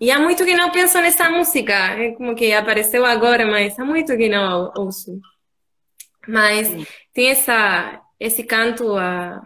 [0.00, 1.72] E há muito que não penso nessa música.
[1.72, 5.20] É como que apareceu agora, mas há muito que não ouço.
[6.26, 6.86] Mas Sim.
[7.12, 9.42] tem essa, esse canto à,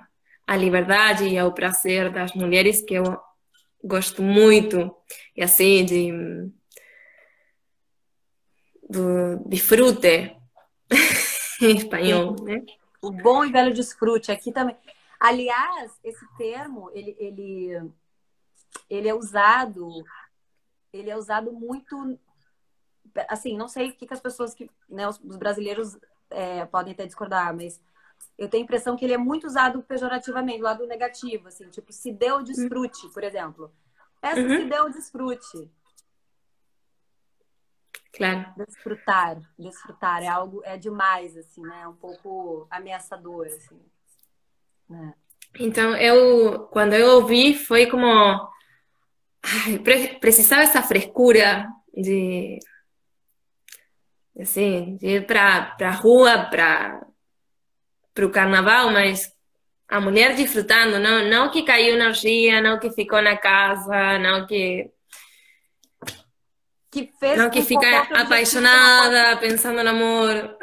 [0.47, 3.19] à liberdade e ao prazer das mulheres que eu
[3.83, 4.95] gosto muito.
[5.37, 6.13] E assim, de,
[8.89, 10.37] do disfrute
[11.61, 12.63] em espanhol, né?
[13.03, 14.33] O bom e velho desfrute.
[14.33, 14.77] Aqui também.
[15.21, 17.91] Aliás, esse termo, ele, ele,
[18.89, 20.05] ele é usado,
[20.93, 22.19] ele é usado muito,
[23.29, 25.99] assim, não sei o que, que as pessoas que, né, os, os brasileiros
[26.31, 27.81] é, podem até discordar, mas
[28.37, 31.93] eu tenho a impressão que ele é muito usado pejorativamente, do lado negativo, assim, tipo,
[31.93, 33.73] se deu desfrute, por exemplo.
[34.21, 34.57] Essa uhum.
[34.57, 35.71] se deu desfrute.
[38.13, 38.55] Claro.
[38.57, 41.83] Desfrutar, desfrutar é algo, é demais, assim, né?
[41.83, 43.81] É um pouco ameaçador, assim.
[44.89, 45.15] Né?
[45.59, 48.53] Então, eu, quando eu ouvi, foi como.
[49.45, 49.79] Ai,
[50.19, 52.59] precisava essa frescura de.
[54.41, 57.01] Assim, de ir para a rua, para
[58.21, 59.33] o carnaval, mas
[59.89, 64.47] a mulher desfrutando, não, não que caiu na orgia, não que ficou na casa, não
[64.47, 64.91] que.
[66.91, 70.57] Que fez não que fica apaixonada, pensando no amor.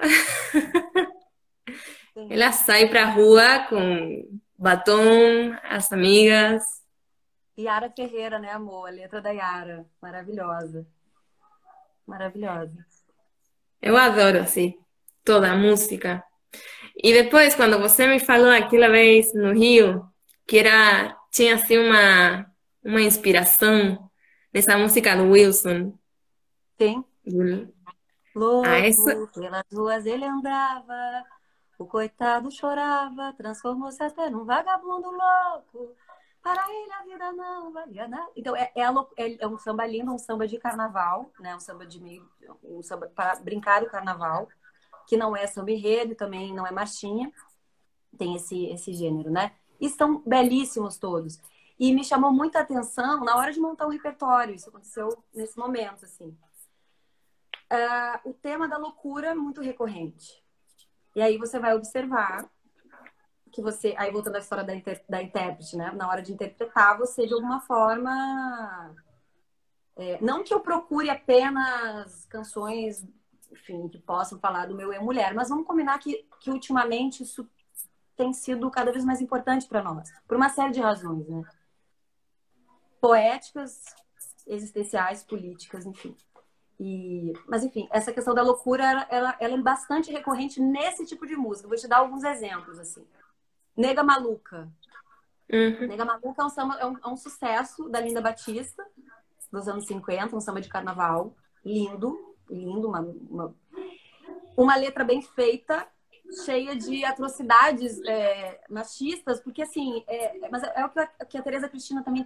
[2.30, 6.81] Ela sai pra rua com batom, as amigas.
[7.62, 8.88] Yara Ferreira, né, amor?
[8.88, 9.86] A letra da Yara.
[10.02, 10.86] Maravilhosa.
[12.06, 12.86] Maravilhosa.
[13.82, 14.78] Eu adoro, assim,
[15.24, 16.24] toda a música.
[16.96, 20.06] E depois, quando você me falou aquela vez no Rio,
[20.46, 22.46] que era, tinha assim uma,
[22.84, 24.10] uma inspiração
[24.54, 25.98] nessa música do Wilson.
[26.80, 27.04] Sim.
[28.36, 29.28] Louco, ah, essa...
[29.28, 31.24] pelas ruas ele andava,
[31.78, 35.96] o coitado chorava, transformou-se até num vagabundo louco.
[38.36, 38.84] Então é, é,
[39.40, 41.56] é, um samba lindo, um samba de carnaval, né?
[41.56, 42.30] Um samba de meio,
[42.64, 44.48] um samba para brincar o carnaval,
[45.08, 47.32] que não é samba enredo, também não é marchinha.
[48.18, 49.54] Tem esse esse gênero, né?
[49.80, 51.40] E são belíssimos todos.
[51.80, 54.54] E me chamou muita atenção na hora de montar um repertório.
[54.54, 56.38] Isso aconteceu nesse momento, assim.
[57.72, 60.44] Uh, o tema da loucura é muito recorrente.
[61.16, 62.50] E aí você vai observar
[63.52, 65.92] que você, aí voltando à história da, inter, da intérprete, né?
[65.92, 68.96] Na hora de interpretar, você de alguma forma.
[69.96, 73.06] É, não que eu procure apenas canções,
[73.52, 77.48] enfim, que possam falar do meu e mulher, mas vamos combinar que, que ultimamente isso
[78.16, 81.44] tem sido cada vez mais importante para nós, por uma série de razões, né?
[83.00, 83.84] Poéticas,
[84.48, 86.16] existenciais, políticas, enfim.
[86.80, 91.36] E, mas enfim, essa questão da loucura, ela, ela, é bastante recorrente nesse tipo de
[91.36, 91.68] música.
[91.68, 93.06] Vou te dar alguns exemplos, assim.
[93.76, 94.72] Nega Maluca.
[95.52, 95.88] Uhum.
[95.88, 98.86] Nega Maluca é um, samba, é, um, é um, sucesso da Linda Batista,
[99.52, 101.36] dos anos 50, um samba de carnaval.
[101.64, 103.56] Lindo, lindo, uma, uma,
[104.58, 105.88] uma letra bem feita,
[106.46, 111.42] cheia de atrocidades é, machistas, porque assim, é, mas é, o que a, que a
[111.42, 112.26] Tereza Cristina também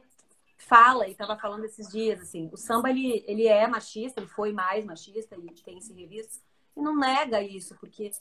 [0.58, 4.54] fala e estava falando esses dias, assim, o samba ele, ele é machista, ele foi
[4.54, 6.40] mais machista e tem se revisto,
[6.76, 8.12] e não nega isso, porque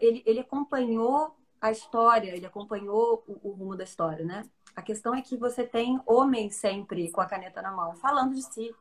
[0.00, 4.44] ele, ele acompanhou a história, ele acompanhou o, o, rumo da história, né?
[4.74, 8.42] A questão é que você tem homens sempre com a caneta na mão, falando de
[8.42, 8.74] si.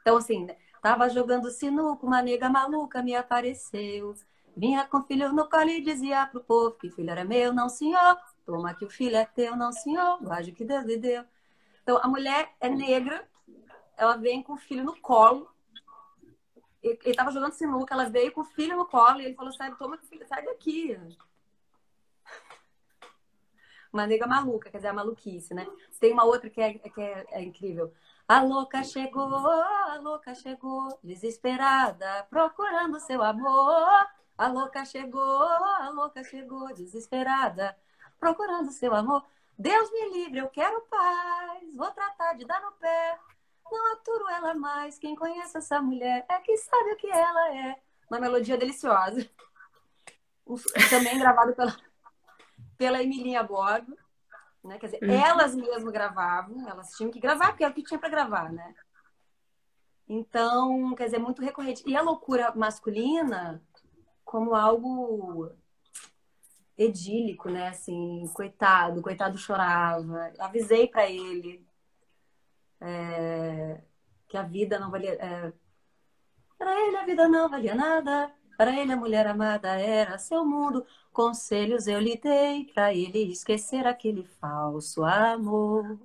[0.00, 0.56] Então, assim, né?
[0.80, 4.14] tava jogando sinuca, uma nega maluca me apareceu.
[4.56, 7.68] Vinha com o filho no colo e dizia pro povo que filho era meu, não
[7.68, 8.16] senhor.
[8.46, 10.18] Toma que o filho é teu, não senhor.
[10.22, 11.24] Guarde o que Deus lhe deu.
[11.82, 13.28] Então, a mulher é negra,
[13.98, 15.50] ela vem com o filho no colo.
[16.82, 19.74] Ele estava jogando sinuca, ela veio com o filho no colo e ele falou: sai,
[19.74, 20.98] toma, filho, sai daqui.
[23.92, 25.66] Uma nega maluca, quer dizer, a maluquice, né?
[25.98, 27.92] Tem uma outra que é, que é, é incrível.
[28.28, 34.06] A louca chegou, a louca chegou, desesperada, procurando seu amor.
[34.36, 37.76] A louca chegou, a louca chegou, desesperada,
[38.20, 39.24] procurando seu amor.
[39.58, 41.74] Deus me livre, eu quero paz.
[41.74, 43.18] Vou tratar de dar no pé.
[43.70, 44.98] Não aturo ela mais.
[44.98, 47.80] Quem conhece essa mulher é que sabe o que ela é.
[48.10, 49.28] Uma melodia deliciosa.
[50.90, 51.74] Também gravado pela,
[52.78, 53.94] pela Emilinha Borgo.
[54.64, 54.78] Né?
[54.78, 55.10] Quer dizer, uhum.
[55.10, 58.74] elas mesmas gravavam, elas tinham que gravar, porque era o que tinha para gravar, né?
[60.08, 61.82] Então, quer dizer, muito recorrente.
[61.86, 63.62] E a loucura masculina
[64.24, 65.50] como algo
[66.76, 67.68] edílico, né?
[67.68, 70.32] Assim, coitado, coitado chorava.
[70.38, 71.66] Avisei para ele
[72.80, 73.80] é,
[74.28, 75.12] que a vida não valia.
[75.14, 75.52] É,
[76.56, 80.84] Para ele a vida não valia nada, para ele a mulher amada era seu mundo.
[81.12, 85.96] Conselhos eu lhe dei para ele esquecer aquele falso amor.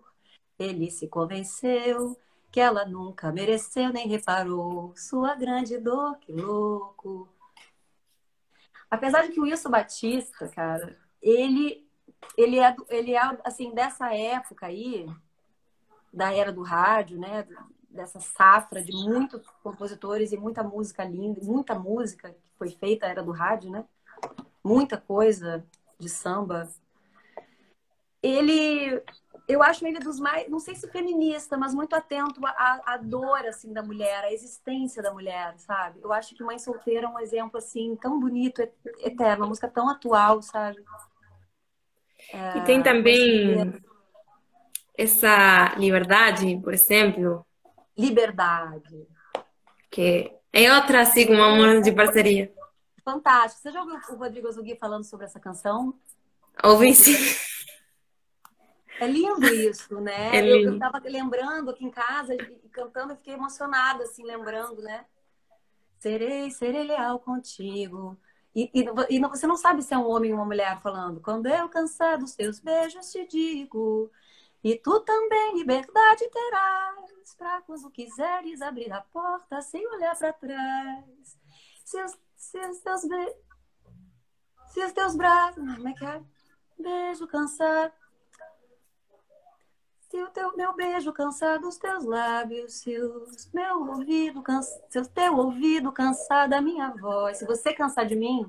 [0.60, 2.16] Ele se convenceu
[2.52, 7.28] que ela nunca mereceu nem reparou sua grande dor, que louco.
[8.90, 11.84] Apesar de que o Wilson Batista, cara, ele
[12.38, 15.08] ele é ele é assim dessa época aí,
[16.14, 17.48] da era do rádio, né?
[17.94, 23.22] Dessa safra de muitos compositores e muita música linda, muita música que foi feita era
[23.22, 23.86] do rádio, né?
[24.64, 25.64] Muita coisa
[26.00, 26.68] de samba.
[28.22, 29.02] Ele
[29.48, 33.46] eu acho ele dos mais, não sei se feminista, mas muito atento à, à dor
[33.46, 36.00] assim da mulher, à existência da mulher, sabe?
[36.02, 38.62] Eu acho que Mãe Solteira é um exemplo assim tão bonito,
[39.00, 40.84] eterno, uma música tão atual, sabe?
[42.32, 43.82] É, e tem também
[44.98, 47.46] essa liberdade, por exemplo.
[47.98, 49.08] Liberdade.
[49.90, 52.54] Que é outra assim uma música de parceria.
[53.04, 53.62] Fantástico.
[53.62, 55.94] Você já ouviu o Rodrigo Azugui falando sobre essa canção?
[56.64, 57.16] Ouvi sim.
[59.00, 60.36] É lindo isso, né?
[60.36, 60.70] É lindo.
[60.70, 65.06] Eu, eu tava lembrando aqui em casa e cantando, eu fiquei emocionada, assim, lembrando, né?
[66.00, 68.18] Serei, serei leal contigo.
[68.56, 71.20] E, e, e, você não sabe se é um homem ou uma mulher falando.
[71.20, 74.12] Quando eu cansar dos teus beijos, te digo.
[74.64, 77.36] E tu também liberdade terás.
[77.38, 81.38] Pra quando quiseres abrir a porta sem olhar para trás.
[81.84, 83.36] Se os, se os teus be...
[84.68, 85.64] Se os teus braços.
[85.76, 86.22] Como é que é?
[86.78, 87.94] Beijo cansado
[90.14, 95.00] se o teu, meu beijo cansar dos teus lábios, se o meu ouvido cansa, se
[95.00, 98.48] o teu ouvido cansar da minha voz, se você cansar de mim,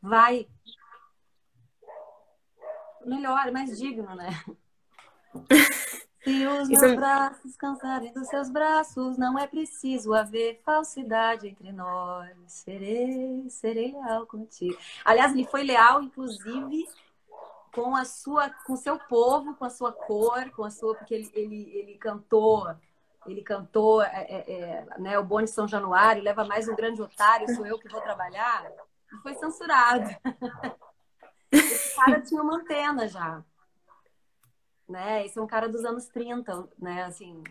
[0.00, 0.48] vai.
[3.04, 4.30] Melhor, mais digno, né?
[6.22, 12.30] Se os meus braços cansarem dos seus braços, não é preciso haver falsidade entre nós.
[12.46, 14.78] Serei, serei leal contigo.
[15.04, 16.88] Aliás, ele foi leal, inclusive,
[17.74, 21.14] com a sua, com o seu povo, com a sua cor, com a sua, porque
[21.14, 22.72] ele, ele, ele cantou,
[23.26, 27.52] ele cantou, é, é, é né, o Boni São Januário, leva mais um grande otário,
[27.54, 28.70] sou eu que vou trabalhar,
[29.12, 30.08] e foi censurado.
[31.50, 33.42] Esse cara tinha uma antena já,
[34.88, 35.24] né?
[35.24, 37.04] Esse é um cara dos anos 30, né?
[37.04, 37.42] Assim,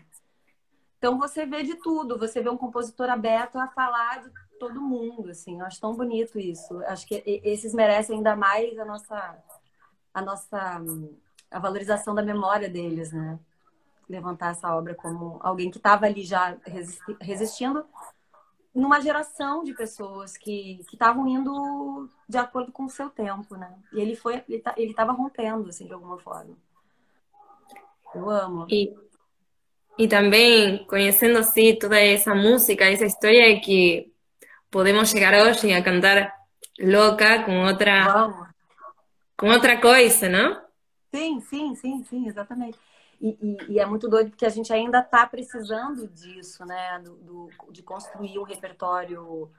[0.98, 5.30] então você vê de tudo, você vê um compositor aberto a falar de todo mundo,
[5.30, 5.58] assim.
[5.58, 6.78] Eu acho tão bonito isso.
[6.84, 9.38] Acho que esses merecem ainda mais a nossa
[10.14, 10.80] a nossa
[11.50, 13.38] a valorização da memória deles, né?
[14.08, 17.84] Levantar essa obra como alguém que estava ali já resisti resistindo
[18.74, 23.76] numa geração de pessoas que estavam indo de acordo com o seu tempo, né?
[23.92, 26.56] E ele foi, ele tá, estava rompendo, assim, de alguma forma.
[28.14, 28.66] Eu amo.
[28.70, 28.92] E,
[29.98, 34.12] e também, conhecendo assim toda essa música, essa história que
[34.70, 36.34] podemos chegar hoje a cantar
[36.80, 38.52] louca com outra Vamos
[39.42, 40.62] com outra coisa, não?
[41.12, 42.78] Sim, sim, sim, sim, exatamente.
[43.20, 47.00] E, e, e, é muito doido porque a gente ainda está precisando disso, né?
[47.00, 49.50] Do, do, de construir um repertório.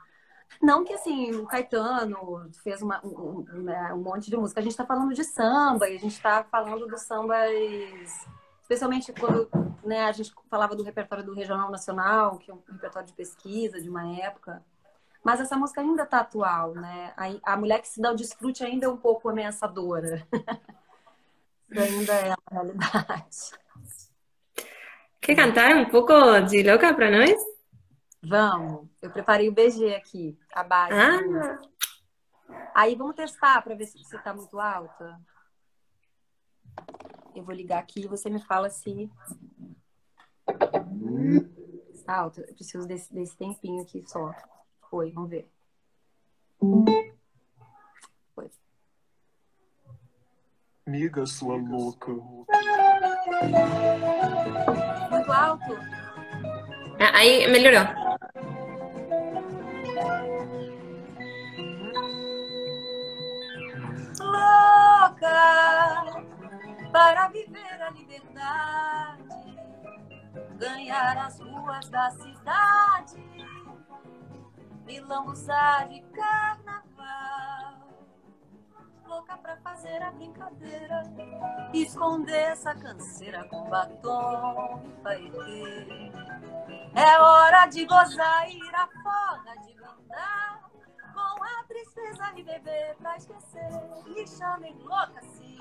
[0.61, 4.61] Não que assim, o Caetano fez uma, um, um, né, um monte de música.
[4.61, 7.51] A gente está falando de samba e a gente está falando dos sambas,
[8.63, 9.49] especialmente quando
[9.83, 13.79] né, a gente falava do repertório do Regional Nacional, que é um repertório de pesquisa
[13.79, 14.63] de uma época.
[15.23, 17.13] Mas essa música ainda tá atual, né?
[17.15, 20.25] A, a mulher que se dá o desfrute ainda é um pouco ameaçadora.
[21.71, 23.51] ainda é a realidade.
[25.21, 27.41] Quer cantar um pouco de louca para nós?
[28.21, 28.89] Vamos.
[29.01, 30.93] Eu preparei o BG aqui, a base.
[30.93, 31.59] Ah.
[32.75, 35.19] Aí vamos testar para ver se está muito alta.
[37.35, 39.09] Eu vou ligar aqui e você me fala se
[41.93, 42.41] está alta.
[42.41, 44.33] Eu preciso desse, desse tempinho aqui só.
[44.89, 45.49] Foi, vamos ver.
[48.35, 48.51] Foi.
[50.85, 52.11] Amiga, sua louca.
[55.11, 55.73] Muito alto?
[56.99, 57.83] Ah, aí melhorou.
[64.19, 65.52] Louca
[66.93, 69.57] para viver a liberdade,
[70.57, 73.33] ganhar as ruas da cidade
[75.33, 77.89] usar de carnaval.
[79.05, 81.03] Louca pra fazer a brincadeira,
[81.73, 86.11] esconder essa canseira com batom e paetê.
[86.95, 90.69] É hora de gozar, ir à forra, de brindar.
[91.13, 93.69] Com a tristeza de beber pra esquecer.
[94.05, 95.59] Me chamem louca, sim,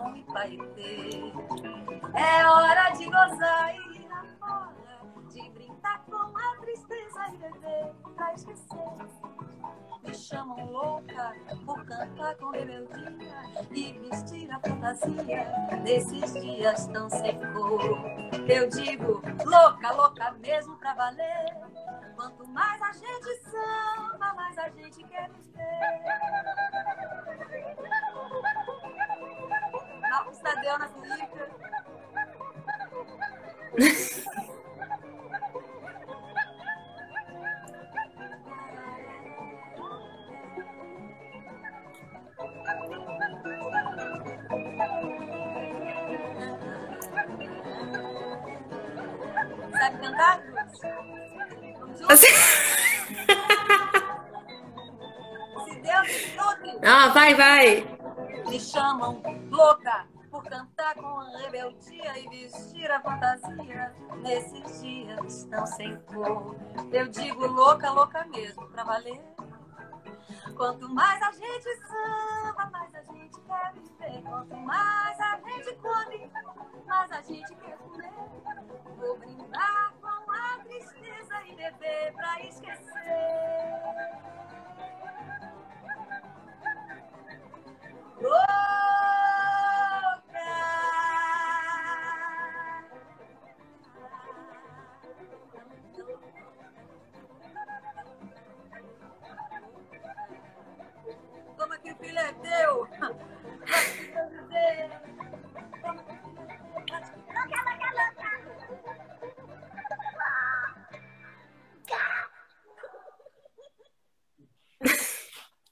[0.00, 1.32] batom e.
[2.14, 7.92] É hora de gozar e rir na fora, de brincar com a tristeza e beber
[8.16, 9.30] pra esquecer
[10.02, 11.34] me chamam louca
[11.64, 13.22] por cantar com rebeldia
[13.70, 15.46] e vestir a fantasia
[15.84, 17.80] desses dias tão sem cor.
[18.48, 21.54] Eu digo louca, louca mesmo pra valer.
[22.16, 24.79] Quanto mais a gente samba, mais a gente
[49.78, 50.42] Sabe cantar?
[52.08, 52.26] Assim-
[55.64, 56.08] Se Deus
[56.60, 57.84] me Ah, vai, vai.
[58.48, 60.06] me chamam louca
[60.50, 66.56] cantar com rebeldia e vestir a fantasia nesses dias tão sem cor.
[66.92, 69.22] Eu digo louca, louca mesmo, pra valer.
[70.56, 74.22] Quanto mais a gente samba, mais a gente quer viver.
[74.22, 76.30] Quanto mais a gente come,
[76.84, 78.12] mais a gente quer comer.
[78.98, 82.90] Vou brindar com a tristeza e beber pra esquecer.
[88.20, 89.19] Toma
[102.00, 102.88] filho é teu.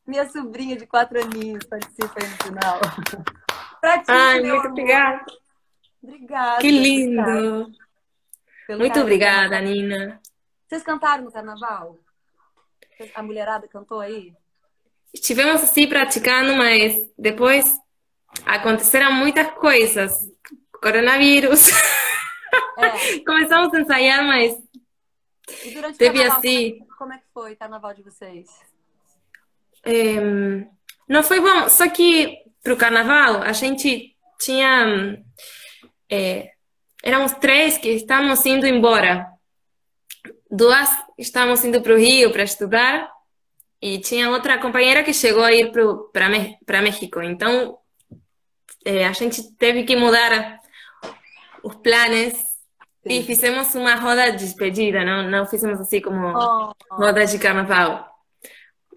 [0.06, 2.80] Minha sobrinha de quatro aninhos participa aí no final.
[3.80, 5.24] Pra ti, Ai, meu muito obrigada.
[6.02, 6.60] Obrigada.
[6.60, 7.72] Que lindo.
[8.70, 10.20] Muito obrigada, Nina.
[10.66, 11.98] Vocês cantaram no carnaval?
[13.14, 14.34] A mulherada cantou aí?
[15.12, 17.78] Estivemos assim praticando, mas depois
[18.44, 20.28] aconteceram muitas coisas.
[20.72, 21.68] Coronavírus.
[22.78, 23.18] É.
[23.26, 24.56] Começamos a ensaiar, mas
[25.64, 26.78] E durante o teve carnaval, assim.
[26.96, 28.48] como é que foi o carnaval de vocês?
[29.84, 30.68] Em,
[31.08, 35.22] não foi bom, só que pro carnaval a gente tinha.
[36.10, 36.52] é,
[37.02, 39.26] éramos três que estávamos indo embora.
[40.50, 40.88] Duas
[41.18, 43.10] estávamos indo para o Rio para estudar
[43.80, 45.72] e tinha outra companheira que chegou a ir
[46.12, 47.22] para México.
[47.22, 47.78] Então
[48.84, 50.60] é, a gente teve que mudar
[51.62, 52.34] os planos
[53.04, 58.06] e fizemos uma roda de despedida, não, não fizemos assim como Oh, roda de carnaval.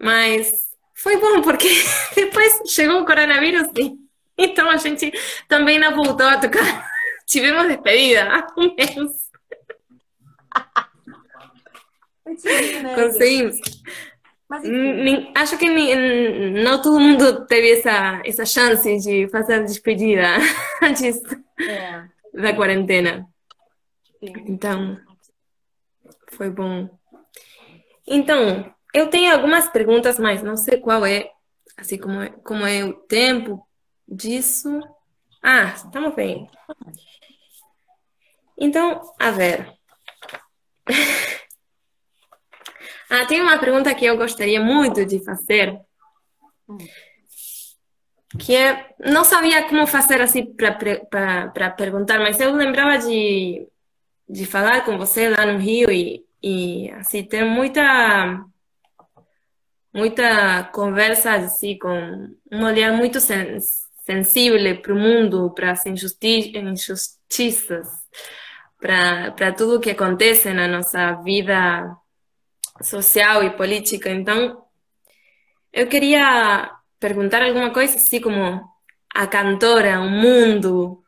[0.00, 0.50] Mas
[0.94, 1.68] foi bom porque
[2.14, 3.96] depois chegou o coronavírus e
[4.36, 5.12] então a gente
[5.48, 6.90] também não voltou a tocar.
[7.26, 9.22] Tivemos despedida há um mês.
[12.94, 13.56] Conseguimos.
[14.52, 15.66] Mas enfim, Acho que
[16.62, 20.26] não todo mundo teve essa, essa chance de fazer a despedida
[20.82, 21.22] antes
[21.58, 23.26] é, da quarentena.
[24.20, 24.30] sim.
[24.46, 25.00] Então,
[26.32, 26.86] foi bom.
[28.06, 31.30] Então, eu tenho algumas perguntas, mas não sei qual é,
[31.78, 33.66] assim como é, como é o tempo
[34.06, 34.82] disso.
[35.42, 36.46] Ah, estamos bem.
[38.58, 39.72] Então, a ver.
[43.14, 45.78] Ah, tem uma pergunta que eu gostaria muito de fazer,
[48.38, 53.68] que é, não sabia como fazer assim para perguntar, mas eu lembrava de
[54.26, 58.42] de falar com você lá no Rio e, e assim ter muita
[59.92, 63.58] muita conversa assim com um olhar muito sen
[64.06, 67.88] sensível para o mundo, para as injusti injustiças,
[68.80, 71.94] para para tudo que acontece na nossa vida
[72.80, 74.10] social e política.
[74.10, 74.62] Então,
[75.72, 78.62] eu queria perguntar alguma coisa assim como
[79.14, 81.02] a cantora, o mundo,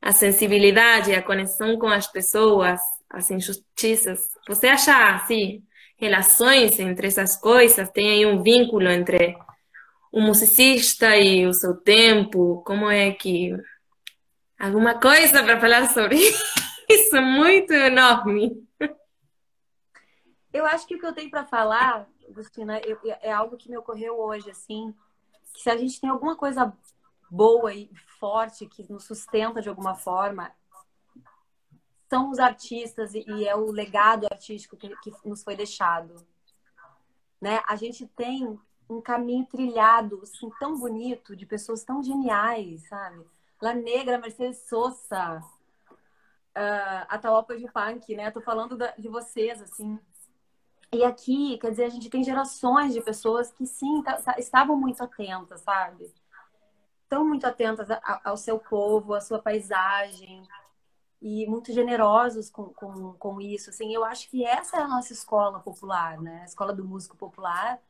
[0.00, 2.80] a sensibilidade, a conexão com as pessoas,
[3.10, 4.28] as injustiças.
[4.48, 5.62] Você acha assim,
[5.96, 7.90] relações entre essas coisas?
[7.90, 9.36] Tem aí um vínculo entre
[10.12, 12.62] o musicista e o seu tempo?
[12.64, 13.54] Como é que
[14.58, 16.16] alguma coisa para falar sobre
[16.88, 18.52] isso muito enorme?
[20.56, 23.76] Eu acho que o que eu tenho para falar, Agustina, eu- é algo que me
[23.76, 24.94] ocorreu hoje, assim,
[25.52, 26.72] que se a gente tem alguma coisa
[27.30, 30.50] boa e forte que nos sustenta de alguma forma,
[32.08, 36.26] são os artistas e, é o legado artístico que, que nos foi deixado.
[37.38, 37.60] Né?
[37.66, 43.26] A gente tem um caminho trilhado, assim, tão bonito, de pessoas tão geniais, sabe?
[43.60, 45.42] La Negra, Mercedes Sosa,
[46.56, 48.30] uh, Atahualpa de Punk, né?
[48.30, 49.98] Tô falando da, de vocês, assim.
[50.92, 54.76] E aqui, quer dizer, a gente tem gerações de pessoas que, sim, tá, tá, estavam
[54.76, 56.12] muito atentas, sabe?
[57.02, 57.88] Estão muito atentas
[58.24, 60.42] ao seu povo, à sua paisagem,
[61.20, 63.70] e muito generosos com, com, com isso.
[63.70, 66.42] Assim, eu acho que essa é a nossa escola popular, né?
[66.42, 67.80] A escola do músico popular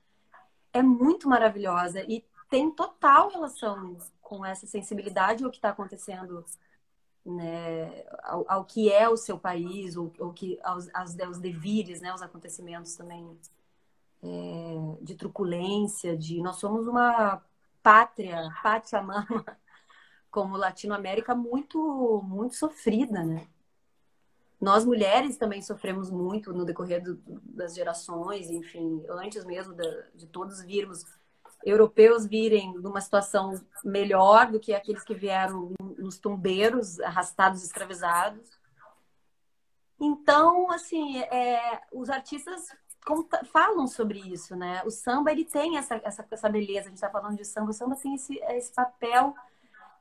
[0.72, 6.44] é muito maravilhosa e tem total relação com essa sensibilidade ao que está acontecendo,
[7.26, 8.04] né?
[8.22, 12.14] Ao, ao, que é o seu país, ou, ou que aos, aos, aos devires, né?
[12.14, 13.38] Os acontecimentos também
[14.22, 17.42] é, de truculência, de nós somos uma
[17.82, 19.44] pátria, pátria mama
[20.30, 23.46] como Latinoamérica muito muito sofrida, né?
[24.60, 30.26] Nós mulheres também sofremos muito no decorrer do, das gerações, enfim, antes mesmo de, de
[30.26, 31.04] todos virmos
[31.64, 33.52] europeus virem numa situação
[33.84, 38.48] melhor do que aqueles que vieram nos tumbeiros, arrastados, escravizados.
[39.98, 42.68] Então, assim, é, os artistas
[43.52, 44.82] falam sobre isso, né?
[44.84, 46.80] O samba ele tem essa, essa, essa beleza.
[46.80, 47.70] A gente está falando de samba.
[47.70, 49.34] O samba tem esse, esse papel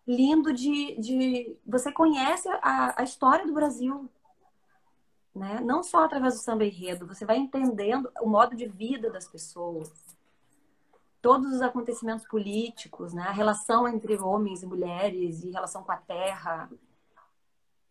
[0.08, 4.10] lindo de, de você conhece a, a história do Brasil,
[5.36, 5.60] né?
[5.62, 9.92] Não só através do samba enredo, você vai entendendo o modo de vida das pessoas,
[11.26, 13.24] todos os acontecimentos políticos, né?
[13.24, 16.70] A relação entre homens e mulheres e relação com a terra.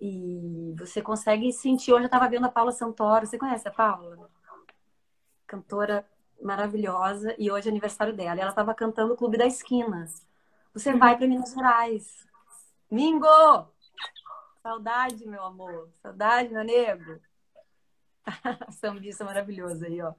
[0.00, 1.92] E você consegue sentir.
[1.92, 3.26] Hoje eu estava vendo a Paula Santoro.
[3.26, 4.30] Você conhece a Paula?
[5.48, 6.08] Cantora
[6.40, 7.34] maravilhosa.
[7.36, 8.36] E hoje é aniversário dela.
[8.36, 10.06] E ela estava cantando o Clube da Esquina.
[10.72, 12.24] Você vai para Minas Gerais.
[12.88, 13.26] Mingo!
[14.62, 15.90] Saudade, meu amor.
[16.00, 17.20] Saudade, meu nego.
[18.70, 20.14] Sambista maravilhoso aí, ó.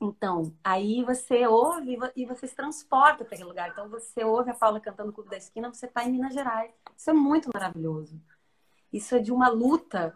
[0.00, 3.68] Então, aí você ouve e você se transporta para aquele lugar.
[3.68, 6.72] Então, você ouve a Paula cantando o Clube da Esquina, você está em Minas Gerais.
[6.96, 8.18] Isso é muito maravilhoso.
[8.90, 10.14] Isso é de uma luta,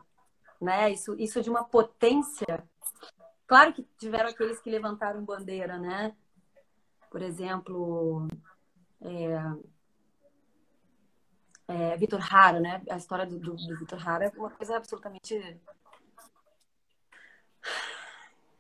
[0.59, 0.91] né?
[0.91, 2.67] Isso, isso é de uma potência.
[3.47, 6.17] Claro que tiveram aqueles que levantaram bandeira, né?
[7.11, 8.27] Por exemplo,
[9.03, 9.37] é,
[11.69, 12.83] é, Vitor Hara, né?
[12.89, 15.61] A história do, do, do Vitor Hara é uma coisa absolutamente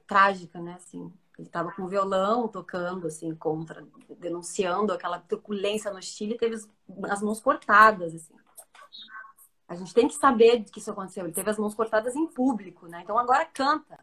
[0.07, 0.75] trágica, né?
[0.75, 3.87] Assim, ele estava com violão tocando, assim, contra,
[4.19, 6.57] denunciando aquela truculência no Chile, teve
[7.11, 8.35] as mãos cortadas, assim.
[9.67, 11.25] A gente tem que saber que isso aconteceu.
[11.25, 13.01] Ele teve as mãos cortadas em público, né?
[13.03, 13.99] Então agora canta,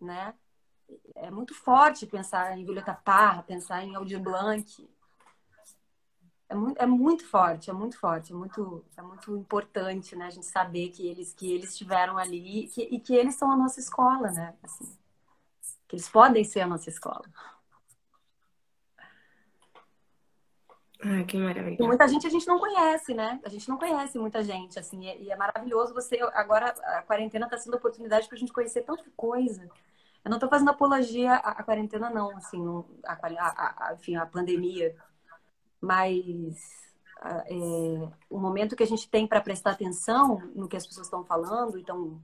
[0.00, 0.34] né?
[1.14, 4.88] é muito forte pensar em Violeta Parra, pensar em Aldir Blanc.
[6.48, 10.26] É muito, é muito forte, é muito forte, é muito, é muito importante, né?
[10.26, 13.50] A gente saber que eles, que eles estiveram ali e que, e que eles são
[13.50, 14.54] a nossa escola, né?
[14.62, 14.96] Assim,
[15.86, 17.24] que eles podem ser a nossa escola.
[21.00, 21.76] Ai, que maravilha.
[21.78, 23.38] E muita gente a gente não conhece, né?
[23.44, 26.18] A gente não conhece muita gente, assim, e é maravilhoso você.
[26.32, 29.68] Agora a quarentena está sendo oportunidade para a gente conhecer tanta coisa.
[30.24, 32.60] Eu não estou fazendo apologia à, à, quarentena, não, assim,
[33.04, 34.96] a, a, a, enfim, a pandemia.
[35.80, 36.56] Mas
[37.22, 41.24] é, o momento que a gente tem para prestar atenção no que as pessoas estão
[41.24, 42.20] falando e estão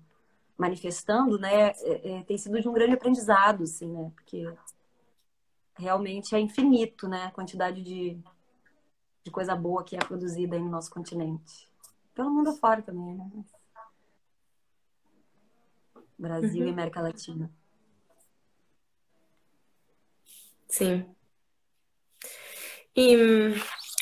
[0.57, 4.12] manifestando, né, é, é, tem sido de um grande aprendizado, assim, né?
[4.14, 4.46] Porque
[5.76, 7.24] realmente é infinito, né?
[7.24, 8.16] A quantidade de,
[9.24, 11.68] de coisa boa que é produzida aí no nosso continente.
[12.14, 13.30] Pelo mundo afora também, né?
[16.16, 16.68] Brasil uhum.
[16.68, 17.50] e América Latina.
[20.68, 21.05] Sim.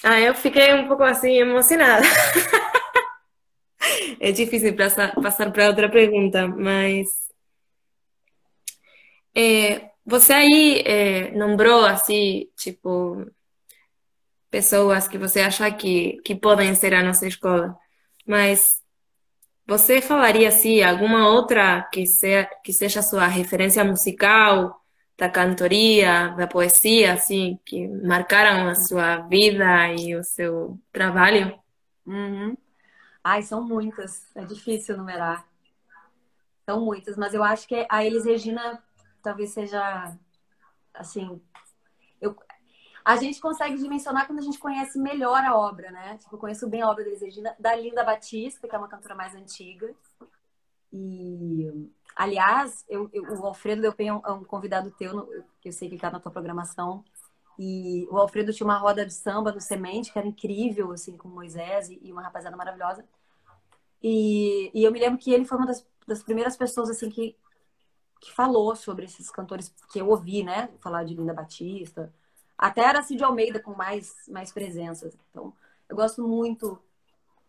[0.04, 2.06] Ah, eu fiquei um pouco assim emocionada.
[4.20, 7.22] é difícil passar, para outra pergunta, mas
[9.34, 13.24] é, você aí é, nombrou assim, tipo,
[14.50, 17.76] pessoas que você acha que, que podem ser a nossa escola,
[18.26, 18.82] mas
[19.66, 24.81] você falaria assim alguma outra que seja que seja sua referência musical
[25.22, 31.56] da cantoria, da poesia, assim, que marcaram a sua vida e o seu trabalho?
[32.04, 32.56] Uhum.
[33.22, 34.26] Ai, são muitas.
[34.34, 35.46] É difícil numerar.
[36.66, 38.82] São muitas, mas eu acho que a Elis Regina
[39.22, 40.12] talvez seja,
[40.92, 41.40] assim,
[42.20, 42.36] eu,
[43.04, 46.18] a gente consegue dimensionar quando a gente conhece melhor a obra, né?
[46.18, 48.88] Tipo, eu conheço bem a obra da Elis Regina, da Linda Batista, que é uma
[48.88, 49.94] cantora mais antiga.
[50.92, 55.26] E Aliás, eu, eu, o Alfredo Delpen é um, é um convidado teu, no,
[55.60, 57.04] que eu sei que está na tua programação.
[57.58, 61.28] E o Alfredo tinha uma roda de samba no Semente, que era incrível, assim, com
[61.28, 63.04] Moisés e, e uma rapaziada maravilhosa.
[64.02, 67.36] E, e, eu me lembro que ele foi uma das, das primeiras pessoas, assim, que,
[68.20, 70.68] que falou sobre esses cantores que eu ouvi, né?
[70.80, 72.12] Falar de Linda Batista.
[72.58, 75.10] Até era Cid Almeida com mais, mais presença.
[75.30, 75.52] Então,
[75.88, 76.80] eu gosto muito.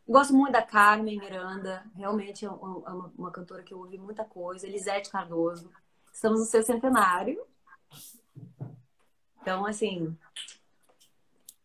[0.07, 1.85] Gosto muito da Carmen Miranda.
[1.95, 4.67] Realmente é uma, uma cantora que eu ouvi muita coisa.
[4.67, 5.71] Elisete Cardoso.
[6.13, 7.41] Estamos no seu centenário.
[9.41, 10.15] Então, assim,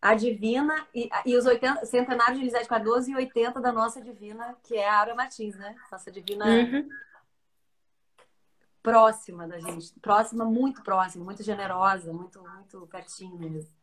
[0.01, 4.55] a Divina e, e os 80, centenários de Elisete Cardoso e 80 da nossa Divina,
[4.63, 5.75] que é a Ara Martins, né?
[5.91, 6.89] Nossa Divina uhum.
[8.81, 13.78] próxima da gente, próxima, muito próxima, muito generosa, muito, muito pertinho mesmo.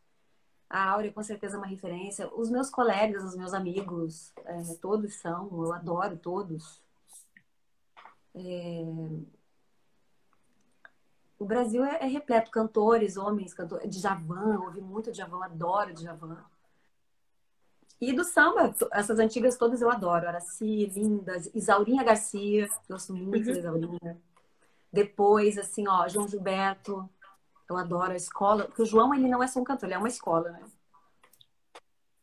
[0.68, 2.28] A Áurea com certeza é uma referência.
[2.34, 6.82] Os meus colegas, os meus amigos, é, todos são, eu adoro todos.
[8.34, 8.84] É,
[11.38, 16.44] o Brasil é, é repleto cantores, homens, cantores, Djavan, ouvi muito Djavan, adoro Djavan.
[18.00, 20.28] E do samba, essas antigas todas eu adoro.
[20.28, 23.52] Araci, Lindas, Isaurinha Garcia, gosto muito uhum.
[23.52, 24.20] da Isaurinha.
[24.92, 27.08] Depois, assim, ó, João Gilberto,
[27.68, 29.98] eu adoro a escola, porque o João, ele não é só um cantor, ele é
[29.98, 30.62] uma escola, né?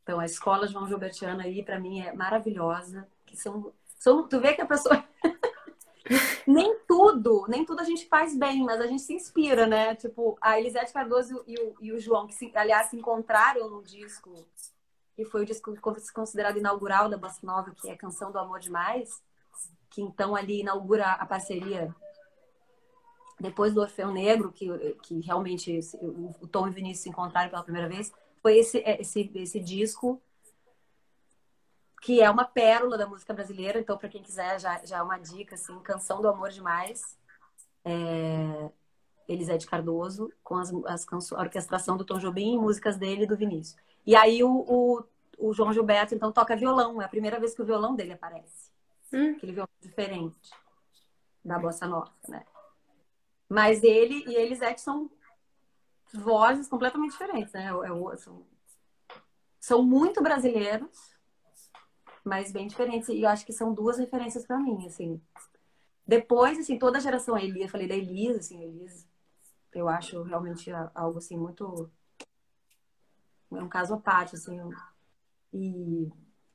[0.04, 3.08] Então, a escola João Gilbertiana aí, para mim, é maravilhosa.
[3.26, 5.04] Que são, são, tu vê que a pessoa
[6.46, 9.96] nem tudo, nem tudo a gente faz bem, mas a gente se inspira, né?
[9.96, 13.82] Tipo, a Elisete Cardoso e o, e o João, que se, aliás se encontraram no
[13.82, 14.46] disco,
[15.16, 15.74] que foi o disco
[16.14, 19.24] considerado inaugural da Bossa Nova, que é Canção do Amor Demais,
[19.90, 21.96] que então ali inaugura a parceria
[23.44, 24.70] depois do Orfeu Negro, que,
[25.04, 28.10] que realmente o, o Tom e o Vinícius se encontraram pela primeira vez,
[28.42, 30.22] foi esse, esse, esse disco
[32.02, 33.80] que é uma pérola da música brasileira.
[33.80, 37.18] Então, para quem quiser, já, já é uma dica, assim, Canção do Amor Demais,
[37.84, 38.70] é...
[39.28, 43.28] Elisete Cardoso, com as, as canções, a orquestração do Tom Jobim e músicas dele e
[43.28, 43.78] do Vinícius.
[44.06, 45.04] E aí o, o,
[45.38, 47.02] o, João Gilberto, então, toca violão.
[47.02, 48.72] É a primeira vez que o violão dele aparece.
[49.14, 49.32] Hum.
[49.32, 50.52] Aquele violão diferente
[51.44, 52.46] da bossa nova, né?
[53.50, 55.10] Mas ele e Elisete são
[56.14, 57.68] vozes completamente diferentes, né?
[57.68, 58.46] É, são,
[59.60, 61.16] são muito brasileiros,
[62.24, 63.10] mas bem diferentes.
[63.10, 65.22] E eu acho que são duas referências para mim, assim.
[66.06, 69.06] Depois, assim, toda a geração Elisa, falei da Elisa, assim, Elisa,
[69.74, 71.90] eu acho realmente algo, assim, muito...
[73.52, 74.60] É um caso à parte, assim.
[75.54, 76.12] E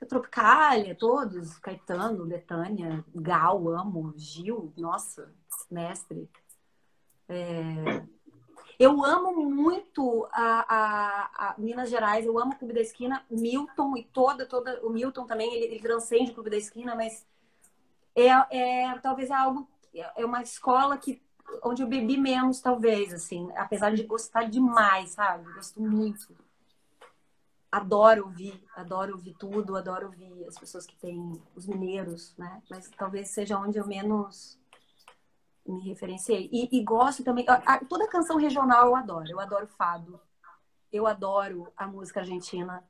[0.07, 5.33] Tropicália, todos, Caetano, Betânia, Gal, amo, Gil, nossa,
[5.71, 6.29] mestre.
[7.29, 8.03] É...
[8.79, 13.97] Eu amo muito a, a, a, Minas Gerais, eu amo o Clube da Esquina, Milton
[13.97, 17.27] e toda, toda o Milton também, ele, ele transcende o Clube da Esquina, mas
[18.15, 21.21] é, é talvez é algo, é uma escola que
[21.63, 25.53] onde eu bebi menos, talvez, assim, apesar de gostar demais, sabe?
[25.55, 26.37] Gosto muito.
[27.71, 32.63] Adoro ouvir, adoro ouvir tudo, adoro ouvir as pessoas que têm os mineiros, né?
[32.71, 34.59] Mas talvez seja onde eu menos
[35.69, 36.49] me referenciei.
[36.53, 37.45] E, e gosto também.
[37.49, 39.31] A, toda canção regional eu adoro.
[39.31, 40.21] Eu adoro fado.
[40.93, 42.83] Eu adoro a música argentina.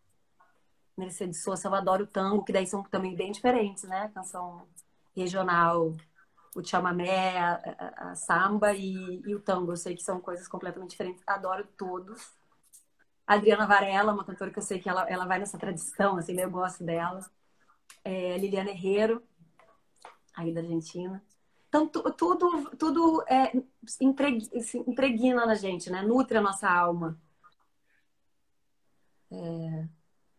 [0.96, 4.10] Mercedes Sosa, eu adoro o tango, que daí são também bem diferentes, né?
[4.12, 4.66] Canção
[5.14, 5.94] regional,
[6.56, 9.72] o chamamé, a, a, a samba e, e, o tango.
[9.72, 11.22] Eu sei que são coisas completamente diferentes.
[11.26, 12.32] Adoro todos.
[13.26, 16.38] A Adriana Varela, uma cantora que eu sei que ela, ela vai nessa tradição, assim,
[16.40, 17.20] eu gosto dela.
[18.02, 19.22] É, Liliana Herrero,
[20.34, 21.22] aí da Argentina.
[21.68, 23.52] Então, tudo, tudo é,
[24.00, 26.02] impregna na gente, né?
[26.02, 27.20] Nutre a nossa alma.
[29.30, 29.88] É,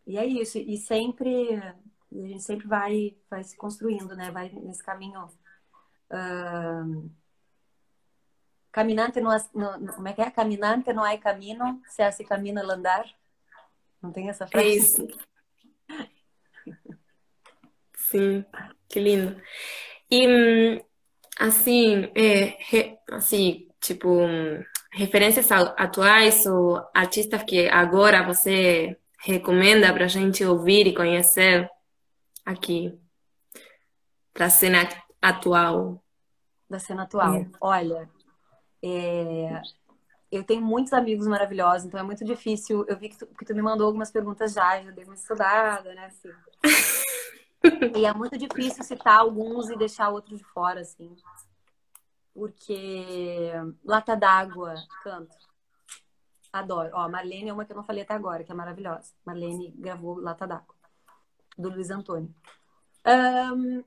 [0.06, 0.58] e é isso.
[0.58, 1.76] E sempre, a
[2.12, 4.30] gente sempre vai, vai se construindo, né?
[4.32, 5.26] Vai nesse caminho.
[6.10, 7.08] Uh,
[8.72, 10.30] caminante não, no, como é que é?
[10.32, 13.04] Caminante não é caminho, se hace camino al andar.
[14.02, 14.66] Não tem essa frase?
[14.66, 15.06] É isso.
[17.94, 18.44] Sim,
[18.88, 19.40] que lindo.
[20.10, 20.89] E hum,
[21.40, 24.20] assim, é, re, assim, tipo,
[24.92, 31.68] referências atuais ou artistas que agora você recomenda para a gente ouvir e conhecer
[32.44, 32.94] aqui,
[34.34, 34.86] para a cena
[35.20, 36.04] atual?
[36.68, 37.34] Da cena atual.
[37.34, 37.46] É.
[37.58, 38.08] Olha,
[38.82, 39.62] é,
[40.30, 42.84] eu tenho muitos amigos maravilhosos, então é muito difícil.
[42.86, 45.94] Eu vi que tu, que tu me mandou algumas perguntas já, já dei uma estudada,
[45.94, 46.04] né?
[46.04, 46.30] Assim.
[47.96, 51.14] E é muito difícil citar alguns e deixar outros de fora, assim.
[52.32, 53.52] Porque
[53.84, 55.36] Lata d'Água, canto.
[56.52, 56.90] Adoro.
[56.94, 59.12] Ó, Marlene é uma que eu não falei até agora, que é maravilhosa.
[59.24, 60.74] Marlene gravou Lata d'Água,
[61.56, 62.34] do Luiz Antônio.
[63.06, 63.84] Um,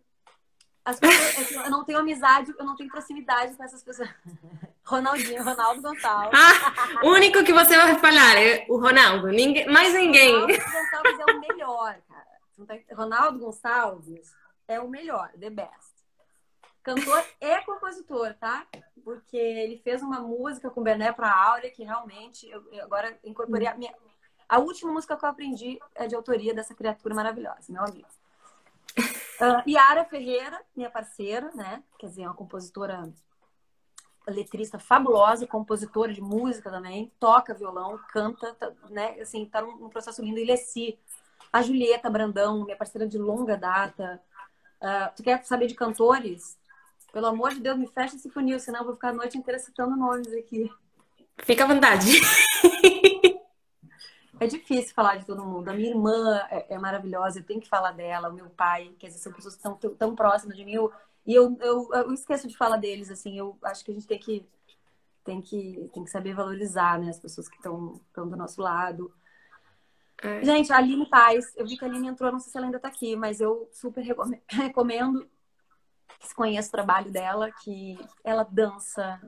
[0.86, 4.10] as pessoas, eu não tenho amizade, eu não tenho proximidade com essas pessoas.
[4.86, 6.38] Ronaldinho, Ronaldo Gonçalves.
[6.38, 10.34] Ah, o único que você vai falar é o Ronaldo, ninguém, mais ninguém.
[10.34, 12.13] Ronaldo Gonçalves é o melhor, cara.
[12.92, 14.34] Ronaldo Gonçalves
[14.68, 15.94] é o melhor, the best.
[16.84, 18.68] Cantor e compositor, tá?
[19.04, 23.18] Porque ele fez uma música com o Bené pra Áurea que realmente eu, eu agora
[23.24, 23.94] incorporei a minha.
[24.50, 28.08] A última música que eu aprendi é de autoria dessa criatura maravilhosa, meu amigo.
[28.98, 31.82] Uh, Yara Ferreira, minha parceira, né?
[31.98, 33.12] Quer dizer, uma compositora
[34.28, 39.20] letrista fabulosa, compositora de música também, toca violão, canta, tá, né?
[39.20, 40.44] Assim, tá num processo lindo.
[40.46, 41.00] Leci,
[41.54, 44.20] a Julieta Brandão, minha parceira de longa data.
[44.82, 46.58] Uh, tu quer saber de cantores?
[47.14, 49.60] Pelo amor de Deus, me fecha esse funil, senão eu vou ficar a noite inteira
[49.60, 50.68] citando nomes aqui.
[51.38, 52.08] Fica à vontade.
[54.40, 55.70] É difícil falar de todo mundo.
[55.70, 59.06] A minha irmã é, é maravilhosa, eu tenho que falar dela, o meu pai, que
[59.06, 60.74] às vezes são pessoas que estão tão, tão próximas de mim.
[60.74, 60.92] Eu,
[61.26, 63.38] e eu, eu, eu, esqueço de falar deles, assim.
[63.38, 64.46] Eu acho que a gente tem que,
[65.24, 69.14] tem que, tem que saber valorizar né, as pessoas que estão do nosso lado.
[70.22, 70.44] É.
[70.44, 72.78] Gente, a Aline Paz, eu vi que a Aline entrou, não sei se ela ainda
[72.78, 74.04] está aqui, mas eu super
[74.50, 75.28] recomendo
[76.20, 79.20] que conheça o trabalho dela, que ela dança,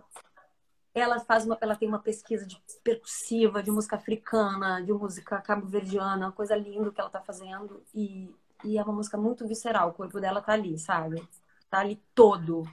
[0.94, 6.32] ela faz uma, ela tem uma pesquisa de percussiva, de música africana, de música cabo-verdiana,
[6.32, 8.34] coisa linda que ela tá fazendo e,
[8.64, 11.22] e é uma música muito visceral, o corpo dela tá ali, sabe?
[11.70, 12.64] Tá ali todo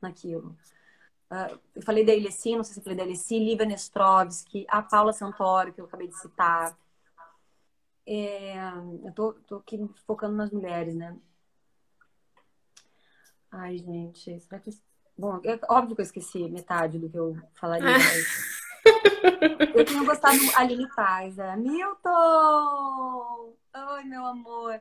[0.00, 0.56] naquilo.
[1.30, 4.80] Uh, eu falei da Ilessi, não sei se eu falei da Ilessi, Lívia Nestrovski, a
[4.80, 6.74] Paula Santoro, que eu acabei de citar.
[8.10, 8.56] É,
[9.04, 11.14] eu tô, tô aqui focando nas mulheres, né?
[13.50, 14.70] Ai, gente, será que
[15.18, 17.90] Bom, é óbvio que eu esqueci metade do que eu falaria.
[17.90, 18.60] Mas...
[19.74, 21.56] eu tenho gostado Aline Paz, é.
[21.56, 23.52] Milton!
[23.94, 24.80] Oi, meu amor.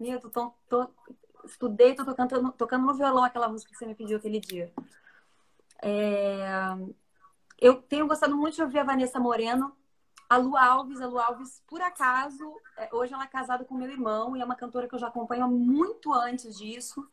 [0.00, 0.90] Milton, tô, tô,
[1.44, 4.72] estudei, tô tocando, tocando no violão aquela música que você me pediu aquele dia.
[5.80, 6.42] É...
[7.60, 9.76] Eu tenho gostado muito de ouvir a Vanessa Moreno,
[10.32, 11.00] a Lu Alves.
[11.00, 14.44] A Lu Alves, por acaso, é, hoje ela é casada com meu irmão e é
[14.44, 17.06] uma cantora que eu já acompanho muito antes disso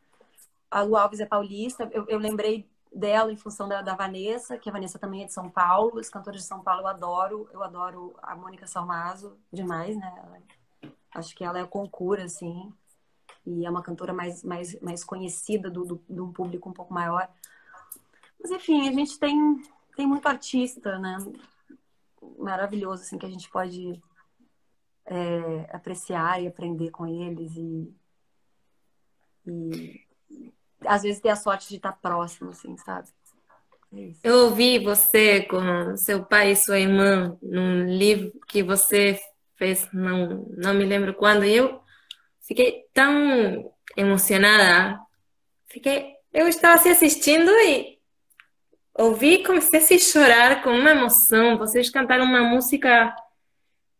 [0.70, 4.68] a Lu Alves é paulista, eu, eu lembrei dela em função da, da, Vanessa, que
[4.68, 7.62] a Vanessa também é de São Paulo, os cantores de São Paulo eu adoro, eu
[7.62, 10.12] adoro a Mônica Salmazo demais, né?
[10.16, 12.72] Ela, acho que ela é concura, assim,
[13.44, 16.94] e é uma cantora mais, mais, mais conhecida do, do, de um público um pouco
[16.94, 17.28] maior.
[18.40, 19.60] Mas enfim, a gente tem,
[19.96, 21.18] tem muito artista, né?
[22.40, 24.00] Maravilhoso, assim, que a gente pode
[25.06, 27.94] é, apreciar e aprender com eles e,
[29.46, 30.06] e
[30.86, 33.08] às vezes ter a sorte de estar próximo, assim, sabe?
[33.92, 39.20] É eu ouvi você com seu pai e sua irmã num livro que você
[39.56, 41.80] fez, não, não me lembro quando, e eu
[42.40, 44.98] fiquei tão emocionada.
[45.66, 47.99] Fiquei, eu estava assim assistindo e
[49.00, 51.56] ouvi e comecei a se chorar com uma emoção.
[51.58, 53.14] Vocês cantaram uma música.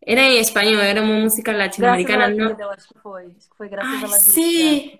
[0.02, 2.28] Era em espanhol, era uma música latino-americana.
[2.28, 2.58] Não...
[2.58, 3.26] Eu acho que foi.
[3.36, 4.98] Acho que foi graças Ai, a Ladida, sim.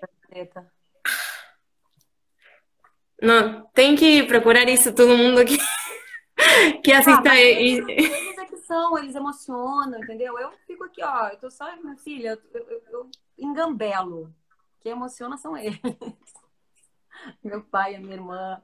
[3.21, 5.57] Não, tem que procurar isso todo mundo que,
[6.83, 7.29] que assista.
[7.29, 10.39] Ah, eles, eles é que são, eles emocionam, entendeu?
[10.39, 14.33] Eu fico aqui, ó, eu tô só, minha filha, eu, eu, eu engambelo.
[14.79, 15.79] Quem emociona são eles.
[17.43, 18.59] Meu pai, a minha irmã,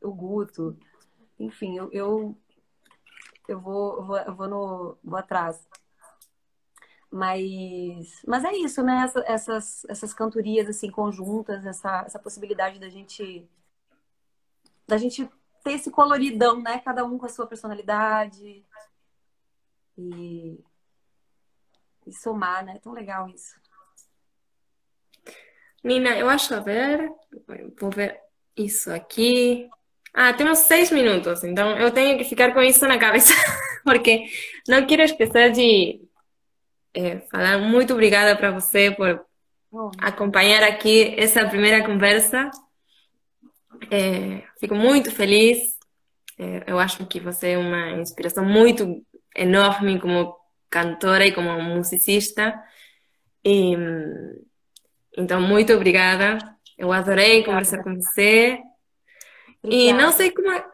[0.00, 0.78] o Guto.
[1.38, 2.38] Enfim, eu, eu,
[3.46, 5.66] eu, vou, vou, eu vou, no, vou atrás.
[7.10, 9.02] Mas, mas é isso, né?
[9.04, 13.48] Essa, essas, essas cantorias assim conjuntas, essa, essa possibilidade da gente
[14.86, 15.28] da gente
[15.62, 16.78] ter esse coloridão, né?
[16.80, 18.64] Cada um com a sua personalidade
[19.96, 20.58] e,
[22.06, 22.76] e somar, né?
[22.76, 23.54] É tão legal isso.
[25.82, 27.10] Nina, eu acho, a ver,
[27.78, 28.20] vou ver
[28.56, 29.68] isso aqui.
[30.14, 33.34] Ah, temos seis minutos, então eu tenho que ficar com isso na cabeça,
[33.84, 34.24] porque
[34.66, 36.00] não quero esquecer de
[36.94, 39.24] é, falar muito obrigada para você por
[39.98, 42.50] acompanhar aqui essa primeira conversa.
[43.90, 45.58] É, fico muito feliz.
[46.38, 49.04] É, eu acho que você é uma inspiração muito
[49.36, 50.36] enorme como
[50.70, 52.58] cantora e como musicista.
[53.44, 53.76] E,
[55.16, 56.38] então, muito obrigada.
[56.76, 58.58] Eu adorei conversar com você.
[59.64, 60.64] E não sei como, é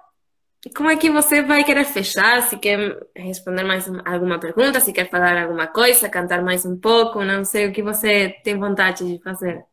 [0.75, 2.43] como é que você vai querer fechar?
[2.43, 7.23] Se quer responder mais alguma pergunta, se quer falar alguma coisa, cantar mais um pouco,
[7.23, 9.65] não sei o que você tem vontade de fazer.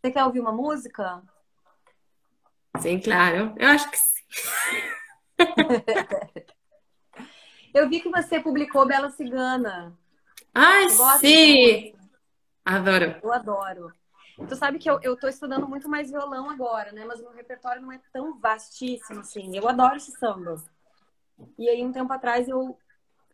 [0.00, 1.22] Você quer ouvir uma música?
[2.80, 3.54] Sim, claro.
[3.56, 4.24] Eu acho que sim.
[7.74, 9.96] Eu vi que você publicou Bela Cigana.
[10.54, 11.94] Ai, sim!
[12.64, 13.16] Adoro.
[13.22, 13.92] Eu adoro.
[14.46, 17.04] Tu sabe que eu, eu tô estudando muito mais violão agora, né?
[17.04, 19.56] Mas meu repertório não é tão vastíssimo, assim.
[19.56, 20.62] Eu adoro esse samba.
[21.58, 22.78] E aí, um tempo atrás, eu...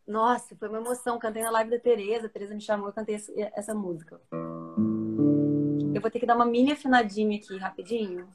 [0.06, 1.18] Nossa, foi uma emoção.
[1.18, 2.26] Cantei na live da Tereza.
[2.26, 3.16] A Tereza me chamou, eu cantei
[3.54, 4.20] essa música.
[5.94, 8.28] Eu vou ter que dar uma mini afinadinha aqui rapidinho.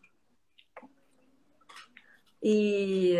[2.41, 3.17] E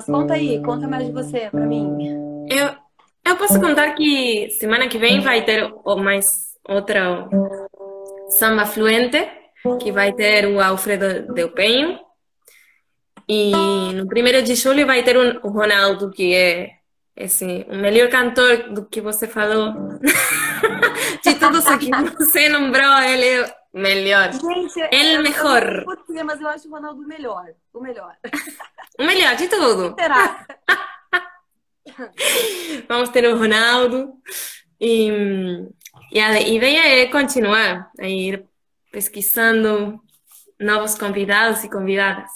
[0.00, 2.46] Mas conta aí, conta mais de você para mim.
[2.48, 2.74] Eu,
[3.24, 7.28] eu posso contar que semana que vem vai ter mais outra
[8.30, 9.28] samba fluente,
[9.80, 11.98] que vai ter o Alfredo Del Penho.
[13.28, 13.52] E
[13.94, 16.70] no primeiro de julho vai ter o Ronaldo, que é
[17.16, 19.74] esse, o melhor cantor do que você falou.
[21.22, 24.32] de todos que você nombrou, ele é melhor.
[24.32, 25.84] Gente, ele é melhor.
[26.08, 27.54] Eu, mas eu acho o Ronaldo melhor.
[27.72, 28.16] O melhor.
[28.98, 29.94] O melhor de tudo.
[29.98, 30.46] Será?
[32.88, 34.14] Vamos ter o Ronaldo.
[34.80, 35.08] E,
[36.12, 38.46] e a ideia é continuar a ir
[38.90, 40.02] pesquisando
[40.58, 42.30] novos convidados e convidadas.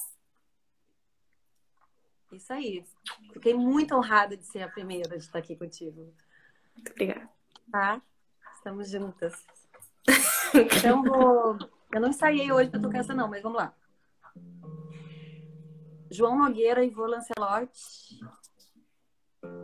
[2.32, 2.84] Isso aí.
[3.32, 6.12] Fiquei muito honrada de ser a primeira de estar aqui contigo.
[6.74, 7.28] Muito obrigada.
[7.70, 8.02] Tá?
[8.56, 9.34] Estamos juntas.
[10.54, 11.58] Então, vou...
[11.92, 13.74] eu não ensaiei hoje para tocar essa, não, mas vamos lá.
[16.10, 18.20] João Nogueira e Vô Lancelotti.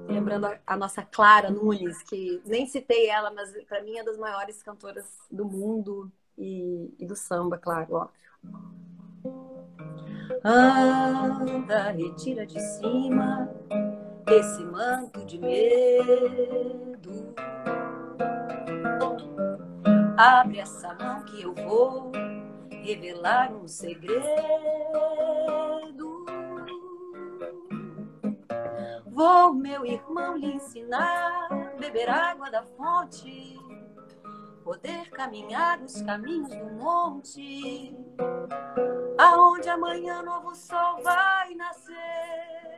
[0.09, 4.19] Lembrando a, a nossa Clara Nunes, que nem citei ela, mas para mim é das
[4.19, 8.21] maiores cantoras do mundo e, e do samba, claro, óbvio.
[10.45, 13.49] Anda, retira de cima
[14.27, 17.35] esse manto de medo.
[20.23, 22.13] Abre essa mão que eu vou
[22.83, 24.21] revelar um segredo.
[29.07, 31.49] Vou, meu irmão, lhe ensinar
[31.79, 33.59] beber água da fonte,
[34.63, 37.97] poder caminhar os caminhos do monte,
[39.17, 42.70] aonde amanhã novo sol vai nascer.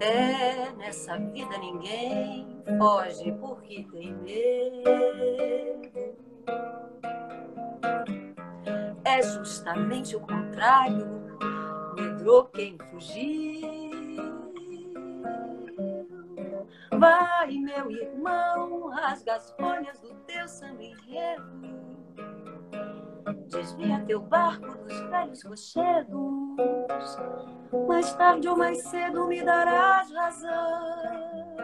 [0.00, 5.90] É, nessa vida ninguém foge porque tem medo.
[9.04, 11.06] É justamente o contrário,
[11.94, 13.60] medrou quem fugiu.
[16.98, 21.99] Vai, meu irmão, rasga as folhas do teu samba enredo.
[23.48, 26.20] Desvia teu barco dos velhos rochedos.
[27.86, 31.56] Mais tarde ou mais cedo me darás razão.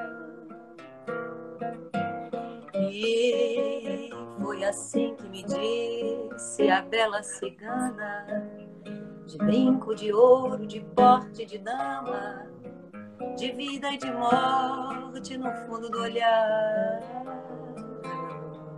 [2.91, 4.11] E
[4.41, 8.27] foi assim que me disse a bela cigana,
[9.27, 12.47] de brinco de ouro, de porte de dama,
[13.37, 17.01] de vida e de morte no fundo do olhar.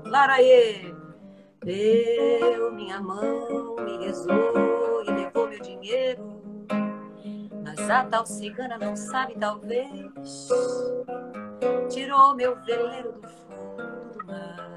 [0.05, 0.98] Laraê!
[1.65, 6.41] Deu minha mão, me rezou e levou meu dinheiro.
[7.65, 10.49] Mas a tal cigana não sabe, talvez.
[11.91, 14.69] Tirou meu veleiro do fundo do mar.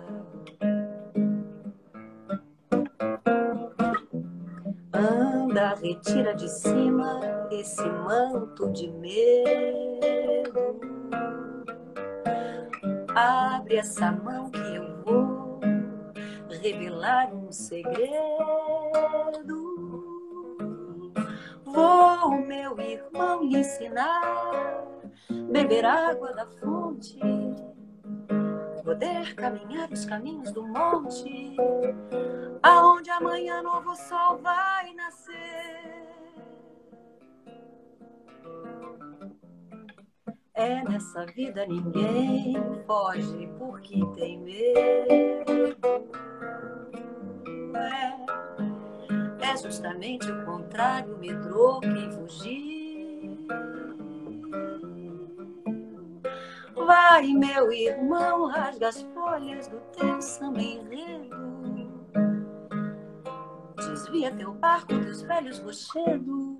[4.93, 7.19] Anda, retira de cima
[7.51, 10.11] esse manto de medo.
[13.13, 14.60] Abre essa mão que eu
[16.61, 18.11] revelar um segredo.
[21.65, 24.85] Vou, meu irmão, lhe ensinar
[25.51, 27.19] beber água da fonte,
[28.83, 31.55] poder caminhar os caminhos do monte,
[32.61, 36.10] aonde amanhã novo sol vai nascer.
[40.53, 45.77] É nessa vida ninguém foge porque tem medo.
[47.73, 53.47] É, é justamente o contrário, medrou quem fugiu.
[56.75, 61.41] Vai, meu irmão, rasga as folhas do teu samba enredo.
[63.77, 66.57] Desvia teu barco dos velhos rochedos.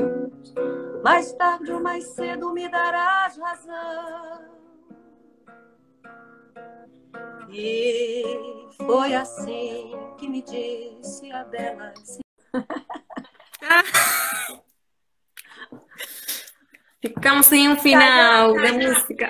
[1.04, 4.62] Mais tarde ou mais cedo me darás razão.
[7.49, 8.24] E
[8.78, 11.91] foi assim que me disse a bela.
[17.02, 19.28] Ficamos sem um final da música.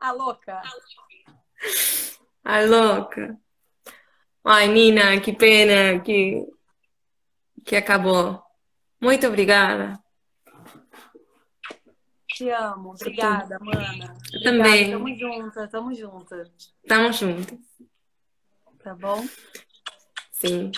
[0.00, 0.60] A louca.
[2.44, 3.38] A louca.
[4.44, 6.44] Ai, Nina, que pena que,
[7.64, 8.42] que acabou.
[9.04, 10.02] Muito obrigada.
[12.26, 12.92] Te amo.
[12.92, 14.16] Obrigada, mana.
[14.32, 14.90] Eu também.
[14.92, 16.50] Tamo juntas, tamo juntas.
[16.88, 17.58] Tamo juntas.
[18.82, 19.22] Tá bom?
[20.32, 20.72] Sim.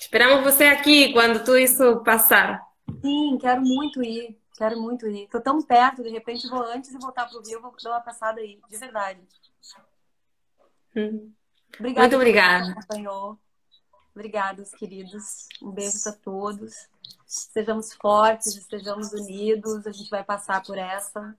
[0.00, 2.62] Esperamos você aqui quando tudo isso passar.
[3.02, 4.40] Sim, quero muito ir.
[4.56, 5.28] Quero muito ir.
[5.28, 8.40] Tô tão perto, de repente vou antes de voltar pro Rio, vou dar uma passada
[8.40, 9.20] aí, de verdade.
[10.96, 11.30] Hum.
[11.78, 12.74] Obrigada Muito obrigada.
[14.14, 15.48] Obrigada, queridos.
[15.62, 16.90] Um beijo para todos.
[17.26, 19.86] Sejamos fortes, estejamos unidos.
[19.86, 21.36] A gente vai passar por essa.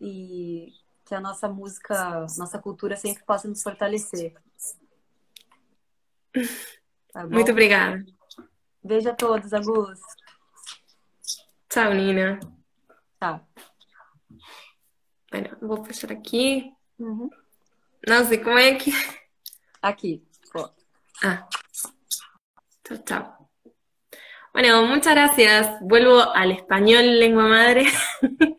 [0.00, 0.72] E
[1.04, 4.34] que a nossa música, nossa cultura sempre possa nos fortalecer.
[7.12, 7.26] Tá?
[7.26, 8.04] Muito obrigada.
[8.82, 10.00] Beijo a todos, Agus.
[11.68, 12.40] Tchau, Nina.
[13.20, 13.48] Tchau.
[15.30, 16.72] Bueno, vou fechar aqui.
[16.98, 17.28] Uhum.
[18.06, 18.90] Não sei como é que.
[19.82, 20.26] Aqui.
[20.52, 20.70] Pô.
[21.22, 21.48] Ah.
[22.86, 23.43] Chao, chao.
[24.54, 25.68] Bueno, muchas gracias.
[25.80, 27.86] Vuelvo al español, lengua madre.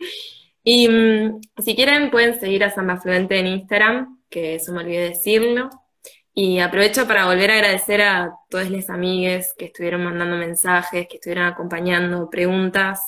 [0.64, 5.12] y mm, si quieren, pueden seguir a Samba Fluente en Instagram, que eso me olvidé
[5.12, 5.70] decirlo.
[6.34, 11.16] Y aprovecho para volver a agradecer a todos los amigues que estuvieron mandando mensajes, que
[11.16, 13.02] estuvieron acompañando preguntas.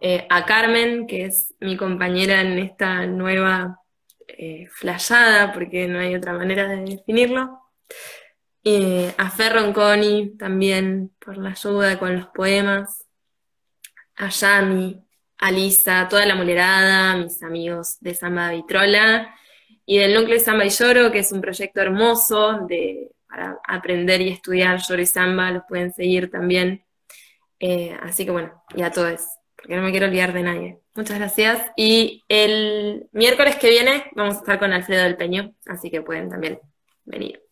[0.00, 3.78] Eh, a Carmen, que es mi compañera en esta nueva
[4.26, 4.68] eh,
[5.54, 7.60] porque no hay otra manera de definirlo.
[8.62, 13.06] Eh, a Fer Ronconi también por la ayuda con los poemas.
[14.16, 15.02] A Yami,
[15.38, 19.34] a Lisa, a toda la mulerada, mis amigos de Samba Vitrola
[19.86, 24.28] y del Núcleo Samba y Lloro, que es un proyecto hermoso de, para aprender y
[24.28, 26.84] estudiar lloro y samba, los pueden seguir también.
[27.58, 29.22] Eh, así que bueno, y a todos,
[29.56, 30.80] porque no me quiero olvidar de nadie.
[30.94, 31.70] Muchas gracias.
[31.76, 36.28] Y el miércoles que viene vamos a estar con Alfredo del Peño, así que pueden
[36.28, 36.60] también
[37.04, 37.42] venir.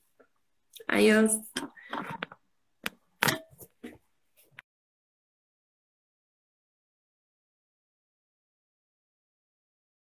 [0.89, 1.33] Adiós.